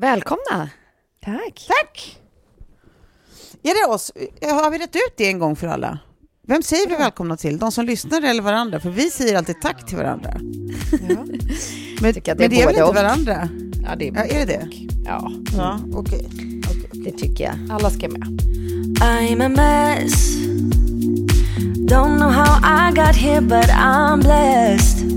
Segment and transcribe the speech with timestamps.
[0.00, 0.70] Välkomna!
[1.24, 1.66] Tack.
[1.68, 2.18] Tack!
[3.62, 4.12] Är det oss?
[4.42, 5.98] Har vi rätt ut det en gång för alla?
[6.46, 7.58] Vem säger vi välkomna till?
[7.58, 8.80] De som lyssnar eller varandra?
[8.80, 10.34] För vi säger alltid tack till varandra.
[11.08, 11.24] Ja.
[12.00, 12.94] men tycker att men det det är är väl inte och.
[12.94, 13.48] varandra?
[13.84, 14.68] Ja, det är, Ja, är det det?
[15.04, 16.28] Ja, Ja, okej.
[16.92, 17.54] det tycker jag.
[17.70, 18.22] Alla ska med.
[19.00, 20.36] I'm a mess.
[21.90, 25.07] Don't know how I got here, but I'm blessed.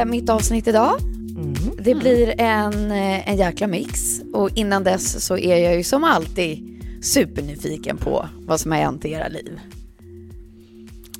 [0.00, 1.00] Eh, mitt avsnitt idag.
[1.36, 1.54] Mm.
[1.78, 4.20] Det blir en, eh, en jäkla mix.
[4.32, 9.04] Och innan dess så är jag ju som alltid supernyfiken på vad som har hänt
[9.04, 9.60] i era liv.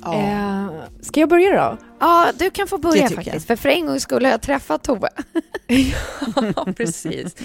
[0.05, 1.77] Eh, ska jag börja då?
[1.99, 3.47] Ja, du kan få börja faktiskt.
[3.47, 5.09] För för en gång skulle jag träffa Tove.
[6.55, 7.35] ja, precis.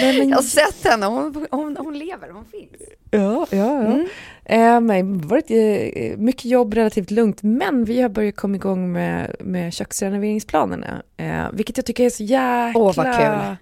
[0.00, 2.82] Nej, men, Jag har sett henne, hon, hon, hon lever, hon finns.
[3.10, 3.80] ja, ja, ja.
[3.80, 4.08] Mm.
[4.44, 8.92] Eh, men har varit eh, mycket jobb, relativt lugnt, men vi har börjat komma igång
[8.92, 12.72] med, med köksrenoveringsplanerna, eh, vilket jag tycker är så jäkla...
[12.74, 13.56] Åh, vad kul.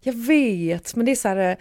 [0.00, 1.56] Jag vet, men det är så här...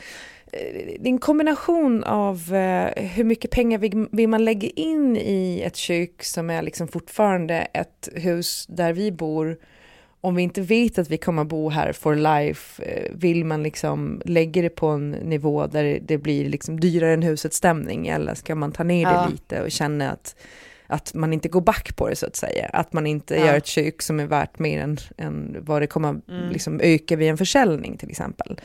[0.54, 3.78] eh, Det är en kombination av eh, hur mycket pengar
[4.12, 9.12] vill, man lägga in i ett kök som är liksom fortfarande ett hus där vi
[9.12, 9.58] bor.
[10.22, 14.22] Om vi inte vet att vi kommer bo här for life, eh, vill man liksom
[14.26, 18.56] lägga det på en nivå där det- blir liksom dyrare än husets stämning eller ska
[18.56, 19.24] man ta ner Ja.
[19.26, 20.36] det lite och känna att,
[20.94, 22.66] att man inte går back på det så att säga.
[22.74, 23.46] Att man inte Ja.
[23.46, 26.50] gör ett kök som är värt mer än, än vad det kommer Mm.
[26.52, 28.60] liksom öka vid en försäljning till exempel.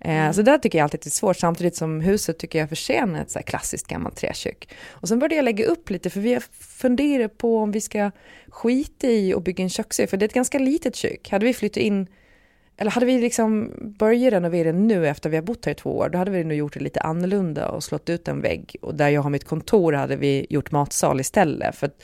[0.00, 2.68] Eh, så där tycker jag alltid att det är svårt, samtidigt som huset tycker jag
[2.68, 4.68] förtjänar ett så här klassiskt gammalt träkök.
[4.90, 8.10] Och sen började jag lägga upp lite, för vi har funderat på om vi ska
[8.48, 11.28] skita i och bygga en köksö, för det är ett ganska litet kök.
[11.30, 12.06] Hade vi flyttat in,
[12.80, 16.08] eller hade vi liksom börjat renovera nu efter vi har bott här i två år,
[16.08, 18.76] då hade vi nog gjort det lite annorlunda och slått ut en vägg.
[18.80, 22.02] Och där jag har mitt kontor hade vi gjort matsal istället, för att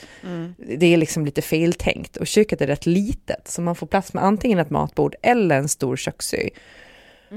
[0.57, 2.17] det är liksom lite feltänkt.
[2.17, 5.69] Och köket är rätt litet, så man får plats med antingen ett matbord eller en
[5.69, 6.49] stor köksö.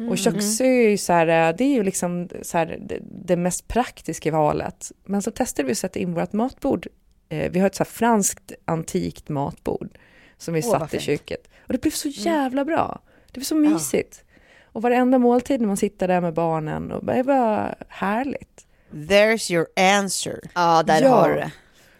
[0.09, 3.67] Och köksö är ju så här, det är ju liksom så här, det, det mest
[3.67, 4.91] praktiska valet.
[5.05, 6.87] Men så testade vi att sätta in vårt matbord.
[7.29, 9.97] Eh, vi har ett så franskt antikt matbord
[10.37, 11.49] som vi Åh, vad satte i köket.
[11.67, 13.01] Och det blev så jävla bra.
[13.31, 14.23] Det blev så mysigt.
[14.71, 18.65] Och varenda måltid när man sitter där med barnen, och det var härligt.
[18.91, 20.39] There's your answer.
[20.55, 21.09] Ja, där Ja.
[21.09, 21.51] har du det.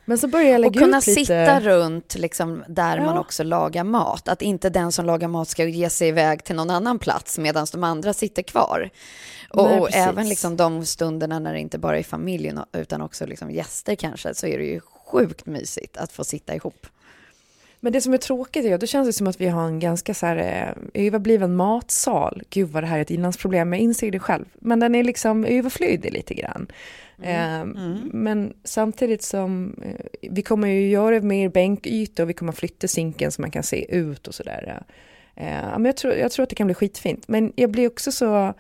[0.05, 1.19] Men så började jag lägga Och kunna ut lite...
[1.21, 3.19] sitta runt liksom, där man Ja.
[3.21, 4.27] också lagar mat.
[4.27, 7.67] Att inte den som lagar mat ska ge sig iväg till någon annan plats medan
[7.71, 8.89] de andra sitter kvar.
[9.49, 13.25] Och, Nej, och även liksom de stunderna när det inte bara är familjen utan också
[13.25, 16.87] liksom gäster kanske så är det ju sjukt mysigt att få sitta ihop.
[17.79, 19.79] Men det som är tråkigt är att då känns det som att vi har en
[19.79, 22.41] ganska så här eh, överbliven matsal.
[22.49, 24.45] Gud vad det här är ett inlandsproblem, jag inser det själv.
[24.53, 26.67] Men den är liksom överflödig lite grann.
[27.21, 27.65] Eh,
[28.11, 33.31] Men samtidigt som eh, vi kommer ju göra mer bänkytor och vi kommer flytta sinken
[33.31, 34.83] så man kan se ut och sådär.
[35.35, 37.27] Eh, men jag, tror, jag tror att det kan bli skitfint.
[37.27, 38.53] Men jag blir också så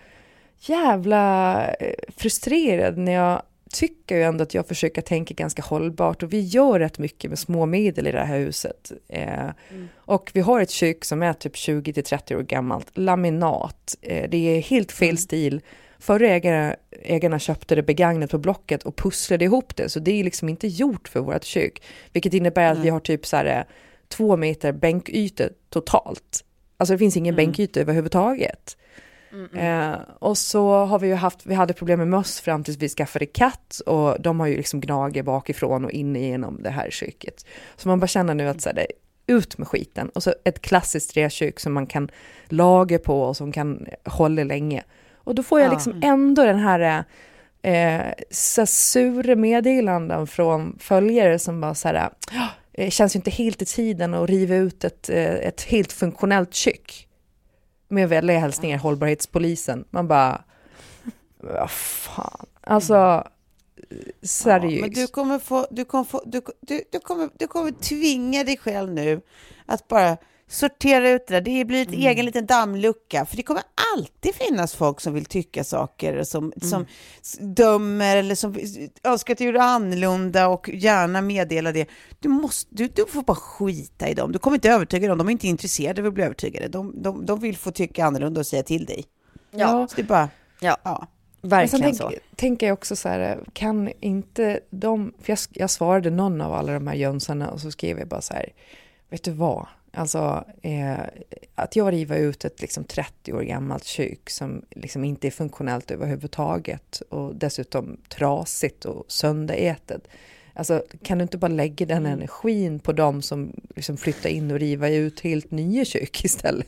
[0.59, 6.33] jävla eh, frustrerad när jag tycker ju ändå att jag försöker tänka ganska hållbart och
[6.33, 8.91] vi gör rätt mycket med små medel i det här huset.
[9.07, 9.87] Eh, mm.
[9.95, 13.95] Och vi har ett kök som är typ 20 till 30 år gammalt, laminat.
[14.01, 15.17] Eh, det är helt fel mm.
[15.17, 15.61] stil.
[15.99, 20.23] Förra ägarna, ägarna köpte det begagnat på Blocket och pusslade ihop det, så det är
[20.23, 21.81] liksom inte gjort för vårt kök.
[22.13, 22.83] Vilket innebär att mm.
[22.83, 23.63] vi har typ så här eh,
[24.07, 26.45] två meter bänkyta totalt.
[26.77, 27.45] Alltså det finns ingen mm.
[27.45, 28.77] bänkyta överhuvudtaget.
[29.31, 29.91] Mm, mm.
[29.91, 32.89] Eh, och så har vi ju haft, vi hade problem med möss fram tills vi
[32.89, 37.45] skaffade katt och de har ju liksom gnager bakifrån och in igenom det här köket.
[37.75, 38.87] Så man bara känner nu att så här,
[39.27, 40.09] ut med skiten.
[40.09, 42.09] Och så ett klassiskt träkök som man kan
[42.47, 44.83] laga på och som kan hålla länge.
[45.13, 47.03] Och då får jag liksom ändå den här
[47.61, 52.09] eh, så sura meddelanden från följare som bara så här,
[52.71, 56.53] det känns ju inte helt i tiden att riva ut ett, eh, ett helt funktionellt
[56.53, 57.08] kök
[57.89, 59.85] med vänliga hälsningar hållbarhetspolisen.
[59.89, 60.43] Man bara,
[61.37, 63.27] vad fan, alltså
[64.21, 64.75] seriöst.
[64.75, 68.43] Ja, men du kommer, få, du, kommer få, du, du, du, kommer, du kommer tvinga
[68.43, 69.21] dig själv nu
[69.65, 70.17] att bara
[70.49, 71.41] sortera ut det där.
[71.41, 71.99] Det blir ett mm.
[71.99, 73.63] egen liten dammlucka, för det kommer
[73.95, 76.69] alltid finnas folk som vill tycka saker, som, mm.
[76.69, 76.85] som
[77.39, 78.55] dömer eller som
[79.03, 81.89] önskar att du gör annorlunda och gärna meddela det.
[82.19, 84.31] Du, måste, du, du får bara skita i dem.
[84.31, 85.17] Du kommer inte övertyga dem.
[85.17, 86.67] De är inte intresserade av att bli övertygade.
[86.67, 89.05] De, de, de vill få tycka annorlunda och säga till dig.
[89.51, 89.87] Ja.
[89.89, 90.29] Så det är bara...
[90.59, 90.77] Ja.
[90.83, 91.07] ja.
[91.41, 92.11] Verkligen tänk, så.
[92.35, 96.73] tänker jag också så här, kan inte de, för jag, jag svarade någon av alla
[96.73, 98.49] de här jönsarna och så skrev jag bara så här,
[99.09, 100.99] vet du vad, Alltså eh,
[101.55, 105.91] att jag river ut ett liksom 30 år gammalt kök som liksom inte är funktionellt
[105.91, 110.07] överhuvudtaget och dessutom trasigt och sönderätet.
[110.53, 112.11] Alltså kan du inte bara lägga den mm.
[112.11, 116.67] energin på dem som liksom flyttar in och river ut helt nya kök istället?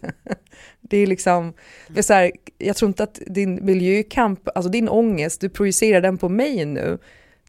[0.82, 1.54] Det är liksom,
[1.88, 6.02] det är så här, jag tror inte att din miljökamp, alltså din ångest, du projicerar
[6.02, 6.98] den på mig nu,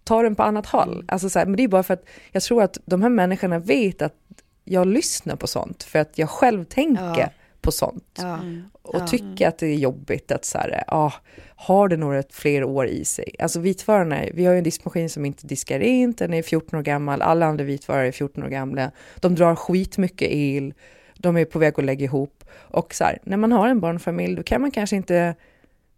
[0.04, 0.92] ta den på annat håll.
[0.92, 1.04] Mm.
[1.08, 3.58] Alltså så här, men det är bara för att jag tror att de här människorna
[3.58, 4.14] vet att
[4.64, 7.30] jag lyssnar på sånt för att jag själv tänker ja.
[7.60, 8.18] på sånt.
[8.22, 8.38] Ja.
[8.82, 9.06] Och ja.
[9.06, 11.12] tycker att det är jobbigt att så här, ah,
[11.56, 13.34] har det några fler år i sig?
[13.38, 16.82] Alltså vitvarorna, vi har ju en diskmaskin som inte diskar in, den är 14 år
[16.82, 18.90] gammal, alla andra vitvaror är 14 år gamla.
[19.16, 20.74] De drar skitmycket el,
[21.18, 22.44] de är på väg att lägga ihop.
[22.54, 25.34] Och så här, när man har en barnfamilj, då kan man kanske inte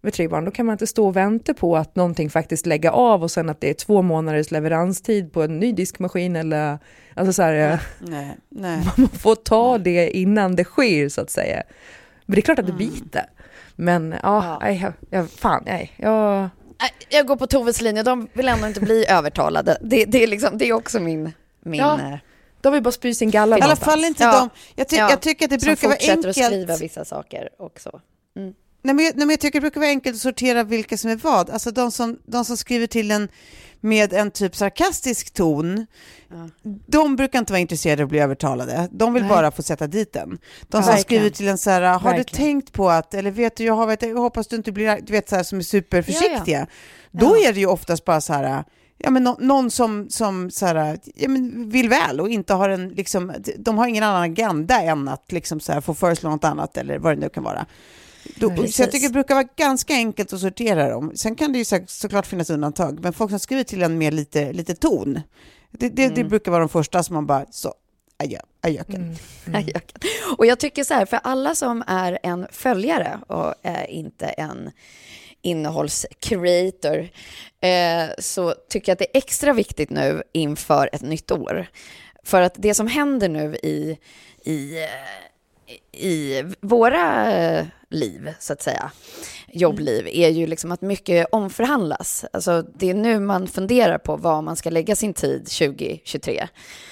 [0.05, 2.91] med tre barn, då kan man inte stå och vänta på att någonting faktiskt lägga
[2.91, 6.79] av och sen att det är två månaders leveranstid på en ny diskmaskin eller
[7.15, 8.79] alltså så här, nej, nej.
[8.97, 11.63] man får ta det innan det sker så att säga.
[12.27, 12.91] Men det är klart att det mm.
[12.91, 13.27] biter.
[13.77, 14.71] Men ja, ja.
[14.71, 16.49] Jag, jag, fan, nej, jag...
[17.09, 19.79] Jag går på Toves linje, de vill ändå inte bli övertalade.
[19.81, 21.33] Det, det, är, liksom, det är också min...
[21.61, 22.01] min ja.
[22.01, 22.19] Eh,
[22.61, 24.33] de vill bara spy sin galla I alla fall inte ja.
[24.33, 24.51] de.
[24.75, 25.11] Jag, ty ja.
[25.11, 26.23] jag tycker att det brukar vara enkelt.
[26.23, 28.01] Som fortsätter att skriva vissa saker också.
[28.37, 28.55] Mm.
[28.85, 31.11] Nej men, jag, nej, men jag tycker det brukar vara enkelt att sortera vilka som
[31.11, 31.51] är vad.
[31.51, 33.29] Alltså de som, de som skriver till en
[33.81, 35.87] med en typ sarkastisk ton,
[36.29, 36.49] ja.
[36.87, 38.89] de brukar inte vara intresserade av att bli övertalade.
[38.93, 39.31] De vill Nej.
[39.31, 40.39] bara få sätta dit den.
[40.69, 42.17] De som skriver till en så här, har Verkligen.
[42.17, 45.13] du tänkt på att, eller vet du, jag, har, jag hoppas du inte blir, du
[45.13, 46.59] vet så här, som är superförsiktiga.
[46.59, 46.67] Ja.
[47.11, 48.65] Då är det ju oftast bara så här,
[48.99, 52.69] ja, men no, någon som, som så här, ja, men vill väl och inte har
[52.69, 56.45] en, liksom, de har ingen annan agenda än att liksom så här, få föreslå något
[56.45, 57.67] annat eller vad det nu kan vara.
[58.37, 61.13] Då, så jag tycker det brukar vara ganska enkelt att sortera dem.
[61.15, 64.15] Sen kan det ju så, såklart finnas undantag, men folk som skriver till en med
[64.15, 65.21] lite, lite ton,
[65.71, 66.15] det, det, mm.
[66.15, 67.75] det brukar vara de första som man bara, så,
[68.17, 69.17] adjö, adjöken.
[69.47, 69.63] Mm.
[69.63, 69.73] Mm.
[70.39, 73.55] Och jag tycker så här, för alla som är en följare och
[73.89, 74.71] inte en
[75.43, 77.09] innehållscreator
[77.61, 81.67] eh, så tycker jag att det är extra viktigt nu inför ett nytt år.
[82.23, 83.99] För att det som händer nu i,
[84.45, 84.79] i,
[85.93, 87.29] i våra
[87.95, 88.91] liv, så att säga,
[89.53, 92.25] jobbliv, är ju liksom att mycket omförhandlas.
[92.33, 96.49] Alltså, det är nu man funderar på var man ska lägga sin tid 2023.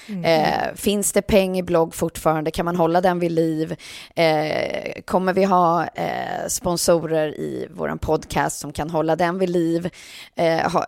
[0.07, 0.23] Mm.
[0.25, 2.51] Eh, finns det peng i blogg fortfarande?
[2.51, 3.75] Kan man hålla den vid liv?
[4.15, 9.89] Eh, kommer vi ha eh, sponsorer i vår podcast som kan hålla den vid liv?
[10.35, 10.85] Eh, ha,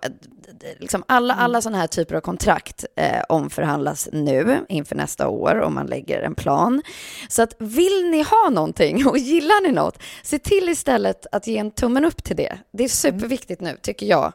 [0.79, 1.45] liksom alla, mm.
[1.45, 6.21] alla sådana här typer av kontrakt eh, omförhandlas nu inför nästa år om man lägger
[6.21, 6.81] en plan.
[7.29, 11.57] Så att vill ni ha någonting och gillar ni något, se till istället att ge
[11.57, 12.57] en tummen upp till det.
[12.71, 14.33] Det är superviktigt nu, tycker jag,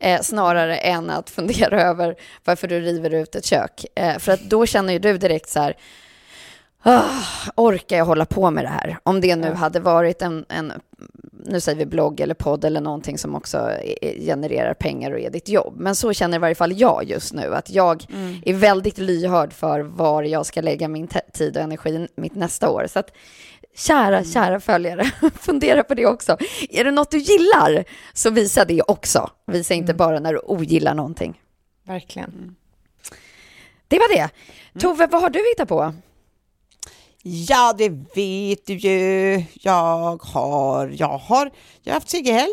[0.00, 3.86] eh, snarare än att fundera över varför du river ut ett kök.
[3.94, 5.76] Eh, för att då känner ju du direkt så här,
[6.84, 8.98] Oh, orkar jag hålla på med det här?
[9.02, 10.72] Om det nu hade varit en, en,
[11.44, 13.70] nu säger vi blogg eller podd eller någonting som också
[14.20, 15.74] genererar pengar och är ditt jobb.
[15.76, 18.36] Men så känner i varje fall jag just nu, att jag mm.
[18.44, 22.86] är väldigt lyhörd för var jag ska lägga min tid och energi mitt nästa år.
[22.88, 23.16] Så att
[23.76, 25.04] kära, kära följare,
[25.34, 26.36] fundera på det också.
[26.70, 29.30] Är det något du gillar, så visa det också.
[29.46, 31.40] Visa inte bara när du ogillar någonting.
[31.84, 32.56] Verkligen.
[33.88, 34.28] Det var det.
[34.80, 35.94] Tove, vad har du hittat på?
[37.22, 39.44] Ja, det vet du ju.
[39.60, 41.50] Jag har, jag har,
[41.82, 42.52] jag har haft Siggehelg.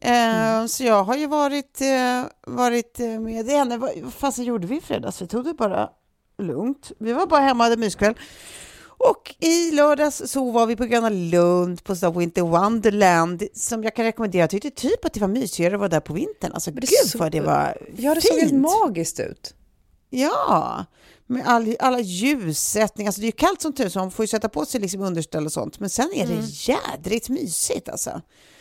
[0.00, 3.76] Eh, Så jag har ju varit, eh, varit eh, med henne.
[3.76, 5.22] Vad fasen gjorde vi i fredags?
[5.22, 5.90] Vi tog det bara
[6.42, 6.92] lugnt.
[6.98, 8.14] Vi var bara hemma och hade myskväll.
[9.00, 14.04] Och i lördags så var vi på Gröna Lund på Winter Wonderland som jag kan
[14.04, 14.42] rekommendera.
[14.42, 16.52] Jag tyckte typ att det var mysigare att vara där på vintern.
[16.52, 18.62] Alltså gud så- vad det var Ja, det såg helt fint.
[18.62, 19.54] magiskt ut.
[20.10, 20.84] Ja,
[21.30, 23.08] med all, alla ljussättningar.
[23.08, 25.46] Alltså det är ju kallt som tusan, man får ju sätta på sig liksom underställ
[25.46, 25.80] och sånt.
[25.80, 28.20] Men sen är det jädrigt mysigt alltså.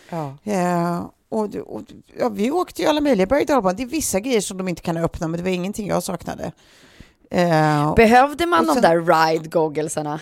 [0.09, 0.37] Ja.
[0.43, 1.81] Eh, och, och,
[2.19, 3.73] ja, vi åkte ju alla möjliga berg och.
[3.73, 6.51] Det är vissa grejer som de inte kan öppna, men det var ingenting jag saknade.
[7.31, 10.19] Eh, Behövde man Och de sen- där ride-gogglesarna?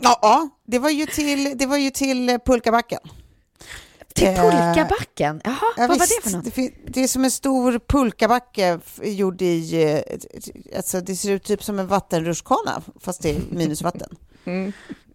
[0.00, 3.00] ja, ja, det var ju till, det var ju till pulkabacken.
[4.18, 5.40] Till Eh, pulkabacken?
[5.44, 6.54] Jaha, Ja, vad var visst, det för något?
[6.54, 9.82] Det, det är som en stor pulkabacke gjord i...
[9.82, 14.16] eh, ett- ett- Alltså det ser ut typ som en vattenrutschkana, fast det är minusvatten.
[14.44, 14.72] Mm.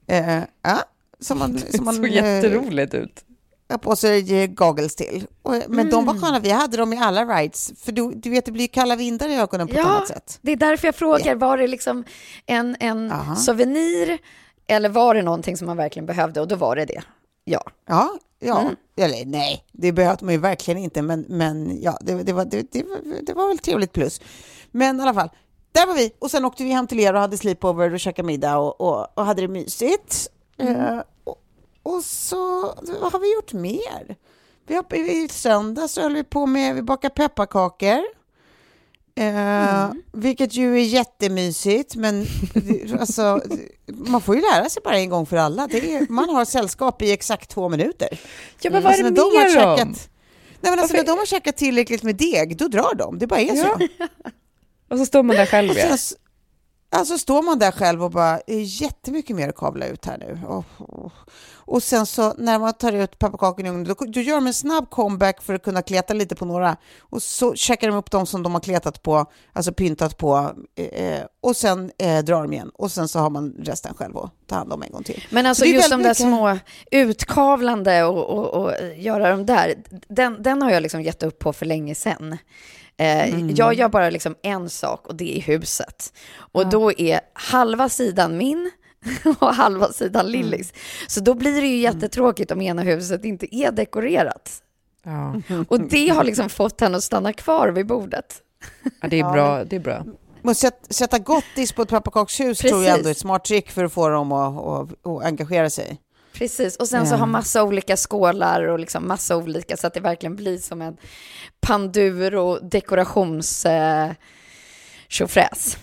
[0.08, 0.80] Eh, ja,
[1.20, 3.24] som man, Det som man såg jätteroligt ut.
[3.70, 5.26] har på sig eh, goggles till.
[5.42, 6.06] Och, men de Mm.
[6.06, 7.74] var sköna, vi hade dem i alla rides.
[7.84, 9.86] För du, du vet, det blir kalla vindar i ögonen på ett Ja.
[9.86, 10.40] annat sätt.
[10.42, 12.04] Det är därför jag frågar, var det liksom
[12.46, 13.36] en, en Aha.
[13.36, 14.18] souvenir
[14.68, 16.42] eller var det någonting som man verkligen behövde?
[16.42, 17.02] Och då var det det.
[17.44, 17.64] Ja.
[17.88, 18.62] Ja, ja.
[18.62, 18.76] Mm.
[18.96, 22.72] eller nej, det behövde man ju verkligen inte, men, men ja, det, det, var, det,
[22.72, 22.86] det,
[23.22, 24.22] det var väl ett trevligt plus.
[24.72, 25.30] Men i alla fall,
[25.72, 28.26] där var vi och sen åkte vi hem till er och hade sleepover och käkade
[28.26, 30.30] middag och, och, och hade det mysigt.
[30.58, 31.38] Eh, och,
[31.84, 32.62] och så,
[33.02, 34.16] vad har vi gjort mer?
[34.68, 38.02] Vi har, I söndags så höll vi på med, vi bakade pepparkakor.
[39.16, 42.26] Eh, Vilket ju är jättemysigt, men
[43.00, 43.42] alltså,
[43.88, 45.64] man får ju lära sig bara en gång för alla.
[45.64, 48.20] Är, man har sällskap i exakt två minuter.
[48.62, 49.90] Ja, men vad är det Alltså, när de har mer om?
[49.90, 53.20] nej, men alltså, när de har käkat tillräckligt med deg, då drar de.
[53.20, 53.78] Det bara är så.
[53.80, 54.08] Ja.
[54.90, 55.98] Och så står man där själv Och ja.
[55.98, 56.18] sen,
[56.94, 60.18] alltså står man där själv och bara, det är jättemycket mer att kavla ut här
[60.18, 60.40] nu.
[60.48, 61.12] Och, och,
[61.66, 64.54] och sen så när man tar ut pepparkakorna i ugnen, då, då gör de en
[64.54, 66.78] snabb comeback för att kunna kleta lite på några.
[67.00, 70.52] Och så checkar de upp de som de har kletat på, alltså pyntat på.
[70.76, 72.72] Eh, och sen eh, drar de igen.
[72.74, 75.24] Och sen så har man resten själv att ta hand om en gång till.
[75.30, 76.58] Men alltså just de där väldigt små
[76.92, 79.76] utkavlande och, och, och göra de där,
[80.08, 82.38] den, den har jag liksom gett upp på för länge sedan.
[82.98, 83.56] Eh, Mm.
[83.56, 86.14] Jag gör bara liksom en sak och det är huset.
[86.38, 88.72] Och då är halva sidan min
[89.40, 90.74] och halva sidan Lillis.
[91.08, 94.52] Så då blir det ju jättetråkigt om ena huset inte är dekorerat.
[95.04, 95.42] Ja.
[95.70, 98.42] Och det har liksom fått henne att stanna kvar vid bordet.
[99.02, 99.64] ja, det är bra.
[99.64, 100.06] Det är bra.
[100.42, 103.84] Men sätt, sätta gottis på ett pepparkakshus tror jag ändå är ett smart trick för
[103.84, 105.98] att få dem att, att, att engagera sig.
[106.34, 107.18] Precis, och sen så Ja.
[107.18, 110.98] ha massa olika skålar och liksom massa olika så att det verkligen blir som en
[111.62, 114.10] panduro dekorations eh,
[115.08, 115.78] tjofräs.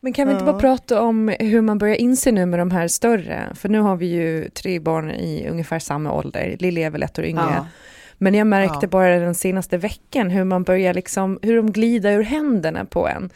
[0.00, 2.88] Men kan vi inte bara prata om hur man börjar inse nu med de här
[2.88, 3.52] större?
[3.54, 6.56] För nu har vi ju tre barn i ungefär samma ålder.
[6.58, 7.44] Lille är väl ett år yngre.
[7.56, 7.66] Ja.
[8.18, 8.88] Men jag märkte Ja.
[8.88, 13.30] bara den senaste veckan hur man börjar liksom, hur de glider ur händerna på en.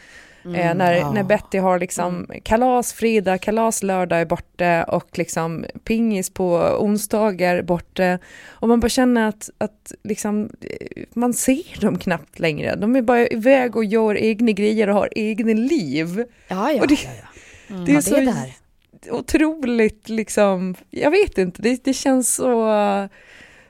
[0.45, 1.11] Eh, när, ja.
[1.11, 7.61] när Betty har liksom kalas fredag, kalas lördag är borta och liksom pingis på onsdagar
[7.61, 8.19] borta.
[8.47, 12.75] Och man bara känner att, att liksom, eh, man ser dem knappt längre.
[12.75, 16.23] De är bara iväg och gör egna grejer och har egna liv.
[16.47, 17.09] Ja, ja, Och det- ja,
[17.67, 17.75] ja.
[17.85, 18.53] det är ja, så det är där.
[19.11, 23.05] otroligt liksom, jag vet inte, det, det känns så eh,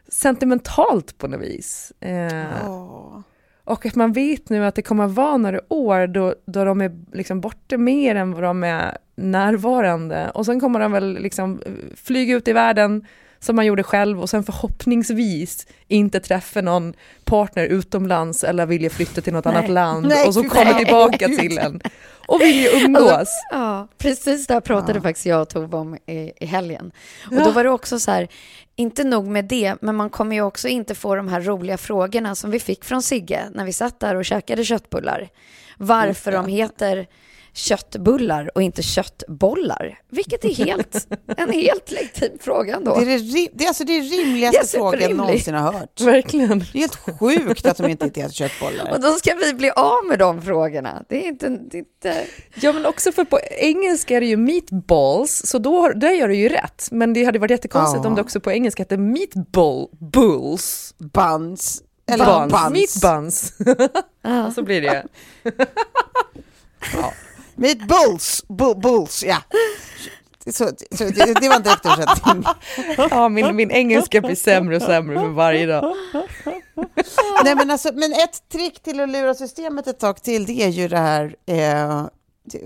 [0.08, 1.92] sentimentalt på något vis.
[2.00, 3.20] Eh, Åh
[3.66, 6.92] och att man vet nu att det kommer vara några år då, då de är
[7.14, 10.32] liksom borta mer än vad de är närvarande.
[10.34, 11.62] Och sen kommer de väl liksom
[11.96, 13.06] flyga ut i världen
[13.46, 19.22] som man gjorde själv och sen förhoppningsvis inte träffa någon partner utomlands eller vilja flytta
[19.22, 20.78] till något annat land Nej, och så komma fan.
[20.86, 21.82] tillbaka till en
[22.28, 23.28] och vilja umgås.
[23.52, 25.02] Ja, precis det här pratade Ja.
[25.04, 26.92] faktiskt jag och Tove om i, i helgen.
[27.32, 27.44] Och Ja.
[27.46, 28.28] då var det också så här,
[28.76, 32.36] inte nog med det, men man kommer ju också inte få de här roliga frågorna
[32.36, 35.30] som vi fick från Sigge när vi satt där och käkade köttbullar.
[35.78, 37.08] Varför de heter
[37.56, 40.00] köttbullar och inte köttbollar.
[40.12, 41.08] Vilket är helt,
[41.38, 42.96] en helt legitim fråga ändå.
[43.00, 46.02] Det är, det, det är alltså det rimligaste Det är frågan jag någonsin har hört.
[46.02, 46.60] Verkligen.
[46.60, 48.98] Det är helt sjukt att de inte Och köttbollar.
[49.02, 51.04] då ska vi bli av med de frågorna.
[51.10, 51.50] Det är inte...
[51.50, 52.24] Det är inte...
[52.56, 56.28] Ja men också för på engelska är det ju meatballs, så då, har- där gör
[56.28, 56.88] du ju rätt.
[56.92, 58.10] Men det hade varit jättekonstigt Ja.
[58.10, 60.94] om det också på engelska hette meatball bulls.
[60.98, 61.82] Buns.
[62.12, 62.54] Eller Buns.
[62.54, 62.72] buns.
[63.04, 63.54] Meat buns.
[64.22, 64.52] Ja.
[64.56, 65.06] så blir det.
[67.56, 68.44] Meat bulls.
[68.48, 69.38] Bu- bulls, ja.
[70.52, 72.44] Så, så det, det var en direkt översättning.
[72.98, 75.96] Ja, min, min engelska blir sämre och sämre för varje dag.
[77.44, 80.68] Nej, men, alltså, men ett trick till att lura systemet ett tag till, det är
[80.68, 82.06] ju det här eh,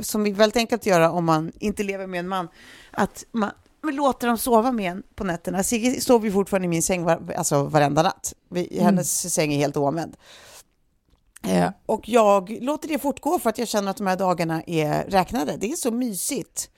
[0.01, 2.47] som är väldigt enkelt att göra om man inte lever med en man,
[2.91, 3.51] att man,
[3.83, 5.63] man låter dem sova med en på nätterna.
[5.63, 8.33] Sigge sover ju fortfarande i min säng var, alltså varenda natt.
[8.49, 8.85] Vi, Mm.
[8.85, 10.15] Hennes säng är helt oanvänd.
[11.43, 15.03] Eh, och jag låter det fortgå för att jag känner att de här dagarna är
[15.03, 15.57] räknade.
[15.57, 16.69] Det är så mysigt.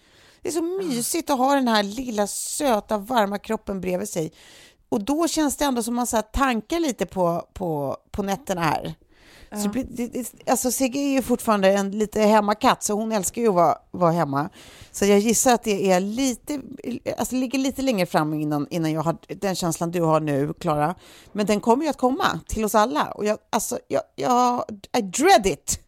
[0.41, 4.31] Det är så mysigt att ha den här lilla söta varma kroppen bredvid sig.
[4.89, 8.95] Och då känns det ändå som man så tankar lite på, på, på nätterna här.
[9.55, 13.41] Så det, blir- det, alltså Sigge är ju fortfarande en lite hemmakatt, så hon älskar
[13.41, 14.49] ju att vara, vara hemma.
[14.91, 16.61] Så jag gissar att det är lite,
[17.17, 20.95] alltså ligger lite längre fram innan, innan jag har den känslan du har nu, Klara.
[21.31, 23.11] Men den kommer ju att komma till oss alla.
[23.11, 24.63] Och jag, alltså, jag, jag
[24.97, 25.79] I dread it!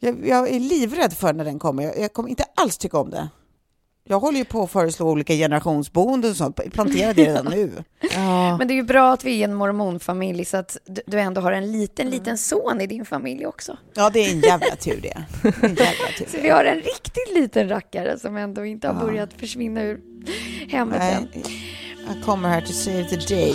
[0.00, 1.82] Jag, jag är livrädd för när den kommer.
[1.82, 3.28] Jag, jag kommer inte alls tycka om det.
[4.08, 6.60] Jag håller ju på att föreslå olika generationsboenden och sånt.
[6.72, 7.70] Plantera det redan nu.
[8.14, 8.58] Ja.
[8.58, 11.52] Men det är ju bra att vi är en mormonfamilj så att du- ändå har
[11.52, 13.76] en liten, liten son i din familj också.
[13.94, 15.24] Ja, det är en jävla tur det.
[15.42, 16.26] det är en jävla tur.
[16.28, 20.00] Så vi har en riktigt liten rackare som ändå inte har börjat försvinna ur
[20.68, 21.28] hemmet än.
[21.34, 21.64] Nej,
[22.14, 23.54] jag kommer här to save the day.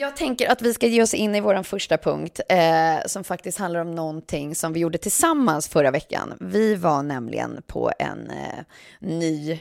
[0.00, 3.58] Jag tänker att vi ska ge oss in i vår första punkt eh, som faktiskt
[3.58, 6.34] handlar om någonting som vi gjorde tillsammans förra veckan.
[6.40, 8.64] Vi var nämligen på en eh,
[9.00, 9.52] ny,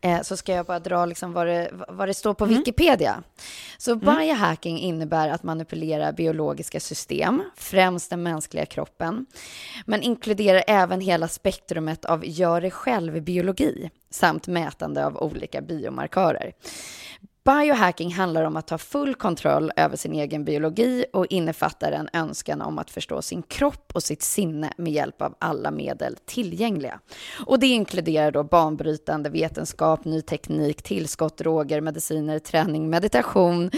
[0.00, 3.22] Eh, så ska jag bara dra liksom vad, det, vad det står på Wikipedia.
[3.78, 9.26] Så biohacking innebär att manipulera biologiska system, främst den mänskliga kroppen,
[9.86, 16.52] men inkluderar även hela spektrumet av gör det själv-biologi samt mätande av olika biomarkörer.
[17.46, 22.62] Biohacking handlar om att ta full kontroll över sin egen biologi och innefattar en önskan
[22.62, 27.00] om att förstå sin kropp och sitt sinne med hjälp av alla medel tillgängliga.
[27.46, 33.70] Och det inkluderar då banbrytande vetenskap, ny teknik, tillskott, droger, mediciner, träning, meditation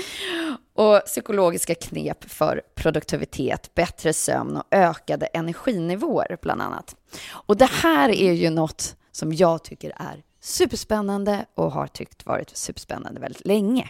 [0.75, 6.97] och psykologiska knep för produktivitet, bättre sömn och ökade energinivåer bland annat.
[7.31, 12.57] Och det här är ju något som jag tycker är superspännande och har tyckt varit
[12.57, 13.89] superspännande väldigt länge.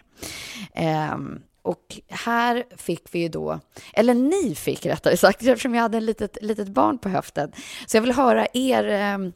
[0.74, 3.60] Ehm, och här fick vi ju då,
[3.94, 7.52] eller ni fick rättare sagt, eftersom jag hade ett litet, litet barn på höften.
[7.86, 9.32] Så jag vill höra er, ehm,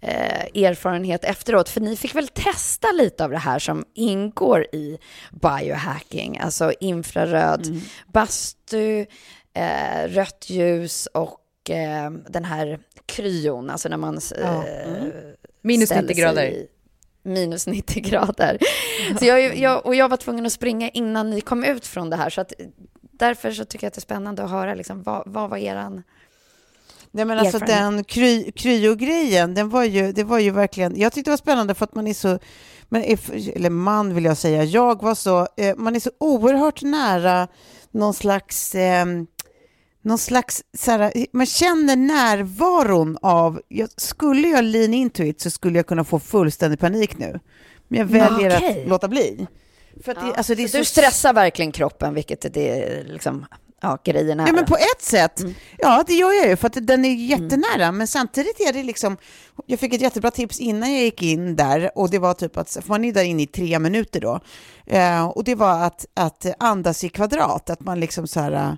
[0.00, 1.68] eh, erfarenhet efteråt?
[1.68, 4.98] För ni fick väl testa lite av det här som ingår i
[5.30, 7.80] biohacking, alltså infraröd Mm.
[8.12, 9.06] bastu,
[9.54, 14.66] eh, rött ljus och eh, den här kryon, alltså när man Ja.
[14.66, 15.04] eh,
[15.62, 16.42] Minus ställer 90 sig grader.
[16.46, 16.66] i-
[17.24, 18.58] Minus 90 grader.
[19.18, 22.16] Så jag, jag, och jag var tvungen att springa innan ni kom ut från det
[22.16, 22.30] här.
[22.30, 22.52] Så att,
[23.00, 26.02] därför så tycker jag att det är spännande att höra liksom, vad, vad var eran...
[27.14, 31.28] Nej, men alltså den kry, kryogrejen, den var ju, det var ju verkligen, jag tyckte
[31.28, 32.38] det var spännande för att man är så,
[32.88, 33.02] men,
[33.54, 37.48] eller man vill jag säga, jag var så, eh, man är så oerhört nära
[37.90, 39.06] någon slags, eh,
[40.02, 45.50] någon slags, så här, man känner närvaron av, jag, skulle jag lean into it så
[45.50, 47.40] skulle jag kunna få fullständig panik nu.
[47.88, 48.82] Men jag väljer okej.
[48.82, 49.46] att låta bli.
[50.04, 53.04] För att det, alltså det är Så du så stressar verkligen kroppen, vilket det är
[53.04, 53.46] liksom,
[53.82, 54.46] ja, grejen är.
[54.46, 55.40] Ja, men på ett sätt.
[55.40, 55.54] Mm.
[55.78, 57.92] Ja, det gör jag ju, för att den är jättenära.
[57.92, 59.16] Men samtidigt är det liksom...
[59.66, 62.70] Jag fick ett jättebra tips innan jag gick in där och det var typ att,
[62.70, 64.40] för man är där inne i tre minuter då.
[64.86, 68.76] Eh, och det var att, att andas i kvadrat, att man liksom så här...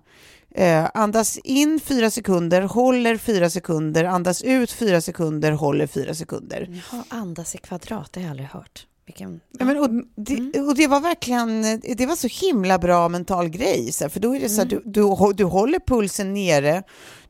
[0.56, 6.82] Eh, andas in fyra sekunder, håller fyra sekunder, andas ut fyra sekunder, håller fyra sekunder.
[6.90, 8.86] Jaha, andas i kvadrat, det har jag aldrig hört.
[9.06, 9.40] Vilken...
[9.58, 13.92] Ja, men, och, det, och det var verkligen, det var så himla bra mental grej,
[13.92, 16.82] så för då är det så här, du, du, du håller pulsen nere,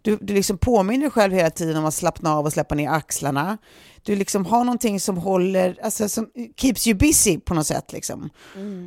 [0.05, 2.91] du, du liksom påminner dig själv hela tiden om att slappna av och släppa ner
[2.91, 3.59] axlarna.
[4.03, 7.93] Du liksom har någonting som håller, alltså som keeps you busy på något sätt.
[7.93, 8.31] Liksom.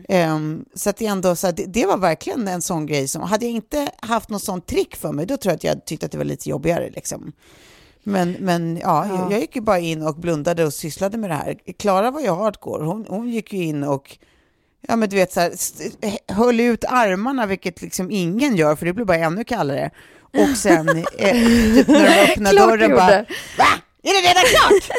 [0.10, 3.45] Ehm, så att det, ändå, så det, det var verkligen en sån grej som, hade
[3.45, 6.12] jag inte haft något sånt trick för mig, då tror jag att jag tyckte att
[6.12, 6.89] det var lite jobbigare.
[6.89, 7.32] Liksom.
[8.03, 11.36] Men, men ja, Jag, jag gick ju bara in och blundade och sysslade med det
[11.36, 11.58] här.
[11.80, 12.86] Klara var ju hardcore.
[12.86, 14.17] Hon, hon gick ju in och
[14.88, 18.86] ja, men du vet, så här, st- höll ut armarna, vilket liksom ingen gör, för
[18.86, 19.91] det blir bara ännu kallare.
[20.38, 23.26] Och sen, eh, typ när de Klart dörren, bara.
[23.58, 23.67] Va?
[24.04, 24.97] Är det redan klart?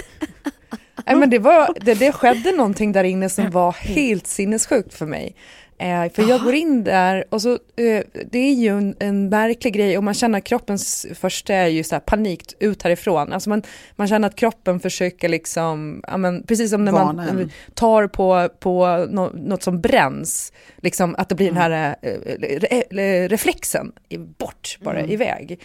[1.07, 5.07] Nej, men det, var, det, det skedde någonting där inne som var helt sinnessjukt för
[5.07, 5.37] mig.
[5.81, 9.75] Eh, för jag går in där och så, eh, det är ju en, en märklig
[9.75, 13.33] grej och man känner att kroppens första är ju så här panikt ut härifrån.
[13.33, 13.63] Alltså man,
[13.97, 17.51] man känner att kroppen försöker liksom, ja men, precis som när man en.
[17.75, 22.83] tar på, på nå, något som bränns, liksom att det blir den här eh, re,
[22.91, 23.93] re, reflexen
[24.39, 25.61] bort bara iväg.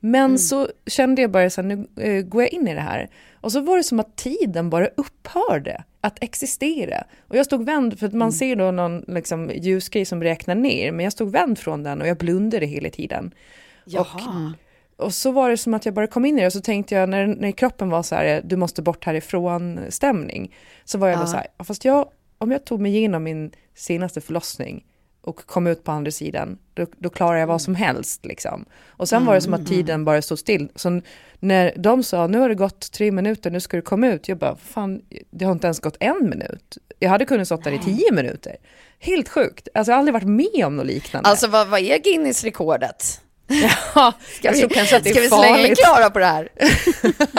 [0.00, 3.10] Men så kände jag bara så här, nu eh, går jag in i det här.
[3.40, 7.04] Och så var det som att tiden bara upphörde att existera.
[7.28, 10.92] Och jag stod vänd, för att man ser då någon liksom, ljusgrej som räknar ner,
[10.92, 13.34] men jag stod vänd från den och jag blundade hela tiden.
[13.84, 14.52] Jaha.
[14.96, 16.94] Och så var det som att jag bara kom in i det och så tänkte
[16.94, 20.54] jag när, när kroppen var så här, du måste bort härifrån stämning.
[20.84, 21.26] Så var jag Ja.
[21.26, 24.84] så här, "Ja, fast jag, om jag tog mig igenom min senaste förlossning
[25.26, 28.64] och kom ut på andra sidan, då, då klarar jag vad som helst liksom.
[28.86, 30.68] Och sen var det som att tiden bara stod still.
[30.74, 31.00] Så
[31.40, 34.38] när de sa, nu har det gått tre minuter, nu ska du komma ut, jag
[34.38, 36.78] bara, fan, det har inte ens gått en minut.
[36.98, 38.56] Jag hade kunnat stått där i tio minuter.
[38.98, 39.68] Helt sjukt.
[39.74, 41.28] Alltså jag har aldrig varit med om något liknande.
[41.28, 43.20] Alltså vad, vad är Guinness-rekordet?
[43.94, 45.74] ja, Ska vi, kanske att det ska vi slänga.
[45.74, 46.48] Klara på det här?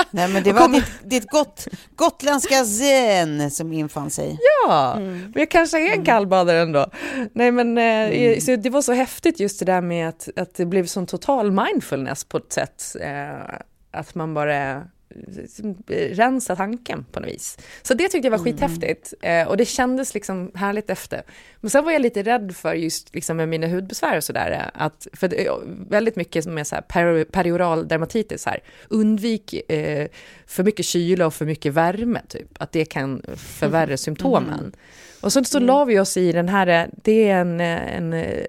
[0.11, 4.39] Nej, men det var ditt, ditt gott, gotländska zen som infann sig.
[4.67, 6.85] Ja, men jag kanske är en kallbadare ändå.
[7.33, 10.65] Nej men eh, så det var så häftigt just det där med att, att det
[10.65, 12.95] blev sån total mindfulness på ett sätt.
[13.01, 13.55] Eh,
[13.91, 14.81] att man bara eh,
[15.87, 17.57] rensa tanken på något vis.
[17.81, 21.23] Så det tyckte jag var skithäftigt eh, och det kändes liksom härligt efter.
[21.61, 24.83] Men sen var jag lite rädd för just liksom med mina hudbesvär och sådär, eh,
[24.83, 25.29] att för
[25.89, 30.07] väldigt mycket som är så här peri- perioral dermatitis här, undvik eh,
[30.47, 34.71] för mycket kyla och för mycket värme typ, att det kan förvärra symptomen.
[35.21, 38.45] Och så, så la vi oss i den här, det är en, en eh,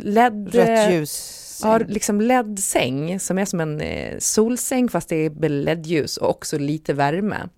[0.00, 0.54] LED...
[0.54, 1.38] Rött ljus.
[1.64, 6.58] Ja, liksom LED-säng som är som en eh, solsäng fast det är LED-ljus och också
[6.58, 7.48] lite värme.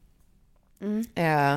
[1.14, 1.56] Eh,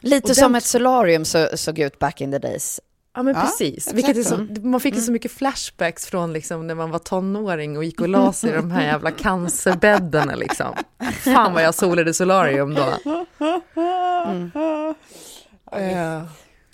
[0.00, 2.80] Lite som den- ett solarium så, såg ut back in the days.
[3.14, 4.46] Ja men Ja, precis, Vilket är så.
[4.62, 8.08] man fick ju så mycket flashbacks från liksom när man var tonåring och gick och
[8.08, 10.74] la sig i de här jävla cancerbäddarna liksom.
[11.12, 12.82] Fan vad jag solade solarium då.
[15.72, 16.22] Eh,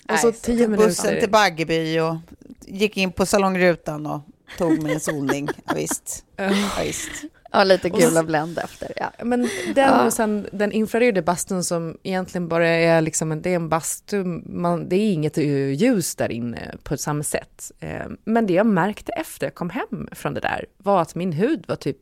[0.09, 1.19] och så Nej, tio Bussen minuter.
[1.19, 2.15] till Baggeby och
[2.61, 4.21] gick in på salongrutan och
[4.57, 5.49] tog mig en solning.
[5.65, 6.23] Ja, visst.
[6.35, 6.49] Ja,
[6.83, 7.09] visst.
[7.51, 8.91] Ja, lite gula Blend efter.
[8.95, 9.11] Ja.
[9.23, 13.55] Men den och sen den infraröda bastun som egentligen bara är liksom en, det är
[13.55, 17.71] en bastu, man, det är inget eh, ljus där inne på samma sätt.
[17.79, 21.31] Eh, Men det jag märkte efter jag kom hem från det där var att min
[21.31, 21.97] hud var typ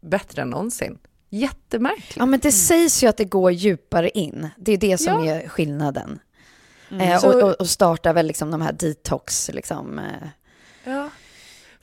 [0.00, 0.98] bättre än någonsin.
[1.30, 2.16] Jättemärkligt.
[2.16, 4.48] ja, men det sägs ju att det går djupare in.
[4.56, 5.34] Det är det som Ja.
[5.34, 6.18] är skillnaden.
[7.00, 9.98] Eh, Så- och, och, och startar väl liksom de här detox, liksom.
[9.98, 10.04] Eh.
[10.84, 11.10] Ja.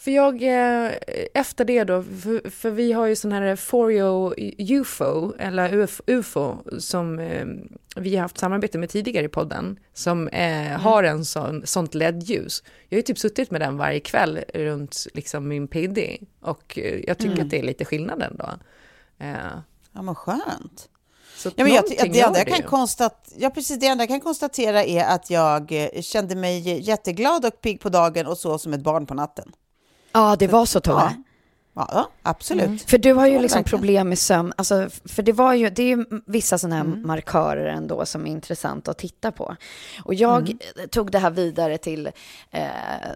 [0.03, 0.91] För jag, eh,
[1.33, 6.57] efter det då, för, för vi har ju sån här Forio UFO, eller UF, UFO,
[6.79, 7.45] som eh,
[7.95, 10.81] vi har haft samarbete med tidigare i podden, som eh, mm.
[10.81, 12.63] har en sån, sånt LED-ljus.
[12.89, 17.17] Jag har ju typ suttit med den varje kväll runt liksom min PD och jag
[17.17, 17.45] tycker mm.
[17.45, 18.49] att det är lite skillnad ändå.
[19.19, 19.33] Eh.
[19.93, 20.89] Ja, men skönt.
[21.35, 24.21] Så ja, men jag, det, enda jag kan konstat, ja, precis, det enda jag kan
[24.21, 28.83] konstatera är att jag kände mig jätteglad och pigg på dagen och så som ett
[28.83, 29.53] barn på natten.
[30.13, 31.01] Ja, det var så Tove.
[31.01, 31.13] Ja.
[31.75, 32.65] Ja, absolut.
[32.65, 32.77] Mm.
[32.77, 34.53] För du har ju liksom problem med sömn.
[34.55, 37.07] Alltså, för det var ju, det är vissa sådana här mm.
[37.07, 39.55] markörer ändå som är intressant att titta på.
[40.03, 40.57] Och jag mm.
[40.89, 42.09] tog det här vidare till
[42.51, 42.67] eh,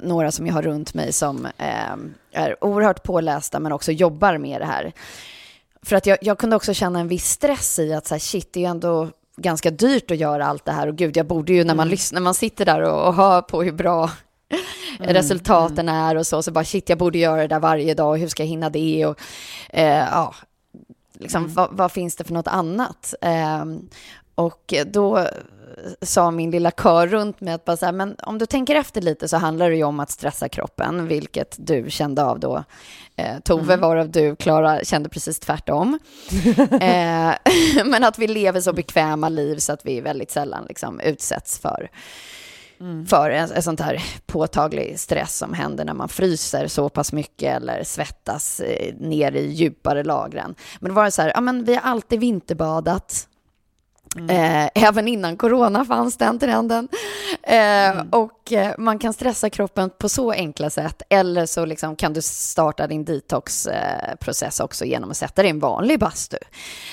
[0.02, 1.96] några som jag har runt mig som eh,
[2.32, 4.94] är oerhört pålästa men också jobbar med det här.
[5.82, 8.54] För att jag, jag kunde också känna en viss stress i att så här, shit,
[8.54, 11.54] det är ju ändå ganska dyrt att göra allt det här och gud, jag borde
[11.54, 11.92] ju när man mm.
[11.92, 14.12] lyssnar, när man sitter där och, och hör på hur bra
[15.00, 15.96] mm, resultaten mm.
[15.96, 18.44] är och så, så bara shit, jag borde göra det där varje dag, hur ska
[18.44, 19.20] jag hinna det och
[19.70, 20.36] eh, ja,
[21.14, 21.54] liksom, mm.
[21.54, 23.14] vad, vad, finns det för något annat?
[23.22, 23.66] Eh,
[24.36, 25.28] och då
[26.02, 29.02] sa min lilla kör runt mig att bara så här, men om du tänker efter
[29.02, 32.64] lite så handlar det ju om att stressa kroppen, vilket du kände av då.
[33.16, 33.80] Eh, Tove, mm.
[33.80, 36.00] varav du, Klara, kände precis tvärtom.
[36.82, 37.34] eh,
[37.86, 41.90] men att vi lever så bekväma liv så att vi väldigt sällan liksom utsätts för
[42.80, 43.06] Mm.
[43.06, 47.56] för en, en sånt här påtaglig stress som händer när man fryser så pass mycket
[47.56, 50.56] eller svettas eh, ner i djupare lagren.
[50.80, 53.28] Men det var så här, ja men vi har alltid vinterbadat,
[54.16, 54.30] Mm.
[54.30, 56.88] Eh, även innan corona fanns den trenden.
[57.44, 58.10] Eh, mm.
[58.10, 61.02] Och eh, man kan stressa kroppen på så enkla sätt.
[61.10, 65.60] Eller så liksom kan du starta din detoxprocess också genom att sätta dig i en
[65.60, 66.38] vanlig bastu.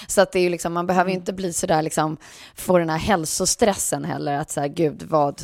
[0.07, 1.20] Så att det är liksom, man behöver mm.
[1.20, 2.16] inte bli så där liksom,
[2.55, 4.38] få den här hälsostressen heller.
[4.38, 5.42] Att så här, gud vad,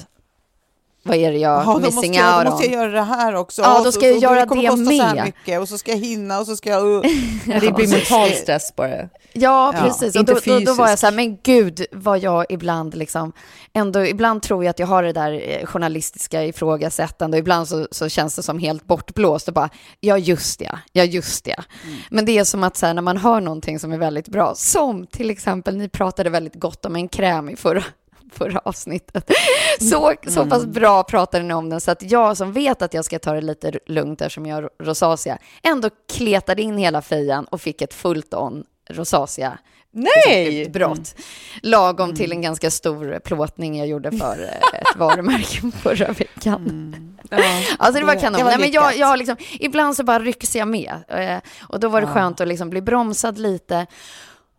[1.03, 3.63] vad är det jag Aha, missing måste out Då måste jag göra det här också.
[3.63, 4.97] Ja, då ska jag så, göra det, det med.
[4.97, 6.81] Så här mycket, och så ska jag hinna och så ska jag...
[6.91, 7.61] Uh.
[7.61, 9.09] det blir mental stress bara.
[9.33, 10.15] Ja, precis.
[10.15, 13.33] Ja, och då, då, då, var jag så här, men gud vad jag ibland liksom,
[13.73, 17.89] ändå, ibland tror jag att jag har det där eh, journalistiska ifrågasättande och ibland så,
[17.91, 21.57] så känns det som helt bortblåst och bara, ja just det, ja just det.
[21.85, 21.99] Mm.
[22.11, 24.55] Men det är som att så här, när man hör någonting som är väldigt bra,
[24.55, 27.85] som till exempel, ni pratade väldigt gott om en kräm i förra
[28.33, 29.31] förra avsnittet.
[29.81, 30.19] Så, mm.
[30.27, 33.19] så pass bra pratade ni om den så att jag som vet att jag ska
[33.19, 37.83] ta det lite lugnt eftersom jag har rosacea ändå kletade in hela fejan och fick
[37.83, 39.59] ett fullt on rosacea
[39.93, 40.61] Nej!
[40.61, 41.15] Utbrott.
[41.17, 41.23] Mm.
[41.63, 42.17] Lagom mm.
[42.17, 46.67] till en ganska stor plåtning jag gjorde för eh, ett varumärke förra veckan.
[46.69, 47.19] Mm.
[47.31, 47.39] Ja,
[47.79, 48.39] alltså det var kanon.
[48.39, 50.95] Det var Nej, men jag, jag liksom, ibland så bara rycks jag med.
[51.09, 52.15] Eh, och då var det ja.
[52.15, 53.87] skönt att liksom bli bromsad lite.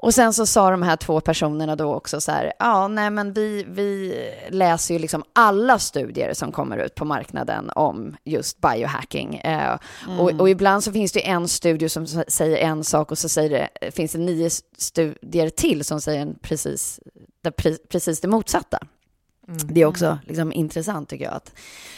[0.02, 3.34] Och sen så sa de här två personerna då också så här, ja, nej men
[3.34, 4.16] vi, vi
[4.50, 9.36] läser ju liksom alla studier som kommer ut på marknaden om just biohacking.
[9.36, 10.20] Eh, mm.
[10.20, 13.50] och, och, ibland så finns det en studie som säger en sak och så säger
[13.50, 17.00] det, finns det nio studier till som säger precis,
[17.90, 18.80] precis det motsatta.
[19.48, 19.60] Mm.
[19.74, 21.34] Det är också liksom intressant tycker jag.
[21.34, 21.56] Att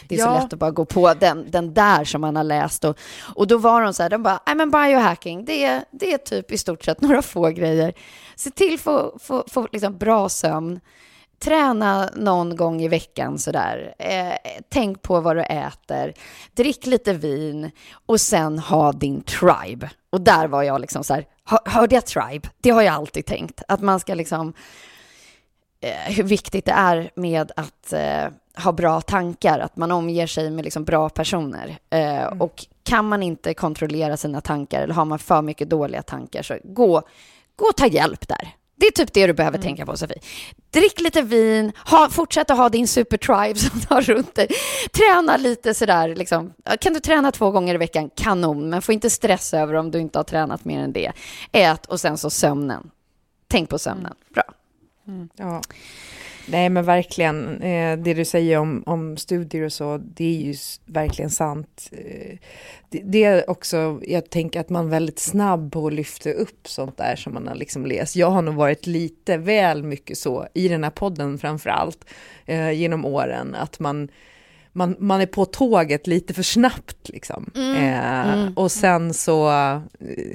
[0.08, 0.26] det är ja.
[0.26, 2.84] så lätt att bara gå på den, den där som man har läst.
[2.84, 2.98] Och,
[3.36, 6.18] och då var de så här, de bara, nej men biohacking, det är, det är
[6.18, 7.94] typ i stort sett några få grejer.
[8.36, 10.80] Se till få, få, få liksom bra sömn.
[11.40, 13.96] Träna någon gång i veckan sådär.
[14.00, 16.14] Eh, tänk på vad du äter.
[16.54, 17.72] Drick lite vin
[18.06, 19.90] och sen ha din tribe.
[20.10, 21.26] Och där var jag liksom så här,
[21.66, 22.50] hörde jag tribe?
[22.62, 23.62] Det har jag alltid tänkt.
[23.68, 24.54] Att man ska liksom
[25.92, 28.28] hur viktigt det är med att eh,
[28.64, 31.78] ha bra tankar, att man omger sig med liksom bra personer.
[31.90, 32.42] Eh, mm.
[32.42, 36.58] Och kan man inte kontrollera sina tankar eller har man för mycket dåliga tankar så
[36.64, 37.02] gå,
[37.56, 38.50] gå och ta hjälp där.
[38.76, 39.64] Det är typ det du behöver mm.
[39.64, 40.20] tänka på, Sofie.
[40.72, 44.48] Drick lite vin, ha, fortsätt att ha din supertribe som tar runt dig.
[44.92, 46.54] Träna lite sådär, liksom.
[46.80, 50.00] kan du träna två gånger i veckan, kanon, men få inte stressa över om du
[50.00, 51.12] inte har tränat mer än det.
[51.52, 52.92] Ät och sen så sömnen.
[53.48, 54.06] Tänk på sömnen.
[54.06, 54.18] Mm.
[54.34, 54.44] Bra.
[55.08, 55.30] Mm.
[55.36, 55.62] Ja.
[56.48, 60.56] Nej men verkligen, eh, det du säger om, om studier och så, det är ju
[60.86, 61.90] verkligen sant.
[61.92, 62.38] Eh,
[62.90, 66.68] det, det, är också, jag tänker att man är väldigt snabb på att lyfta upp
[66.68, 68.16] sånt där som man har liksom läst.
[68.16, 72.06] Jag har nog varit lite väl mycket så, i den här podden framför allt,
[72.46, 74.10] eh, genom åren, att man
[74.74, 77.52] man, man är på tåget lite för snabbt liksom.
[77.56, 78.54] Mm, eh, mm.
[78.54, 79.80] Och sen så, eh,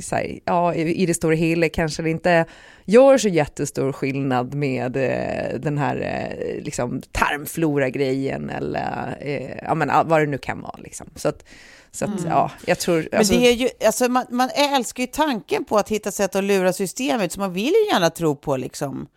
[0.01, 2.45] så här, ja, i, det stora hela kanske det inte
[2.85, 10.09] gör så jättestor skillnad med eh, den här eh, liksom tarmflora-grejen eller eh, ja, men,
[10.09, 10.77] vad det nu kan vara.
[10.79, 11.07] Liksom.
[11.17, 11.45] Så, att,
[11.91, 13.09] Så att, ja, jag tror...
[13.13, 16.45] Men det är ju, alltså man, man älskar ju tanken på att hitta sätt att
[16.45, 19.09] lura systemet, så man vill ju gärna tro på liksom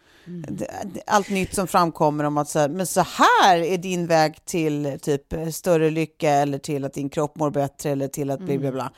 [1.06, 5.00] allt nytt som framkommer om att så här, men så här är din väg till
[5.02, 8.72] typ större lycka eller till att din kropp mår bättre eller till att bli bla
[8.72, 8.92] bla.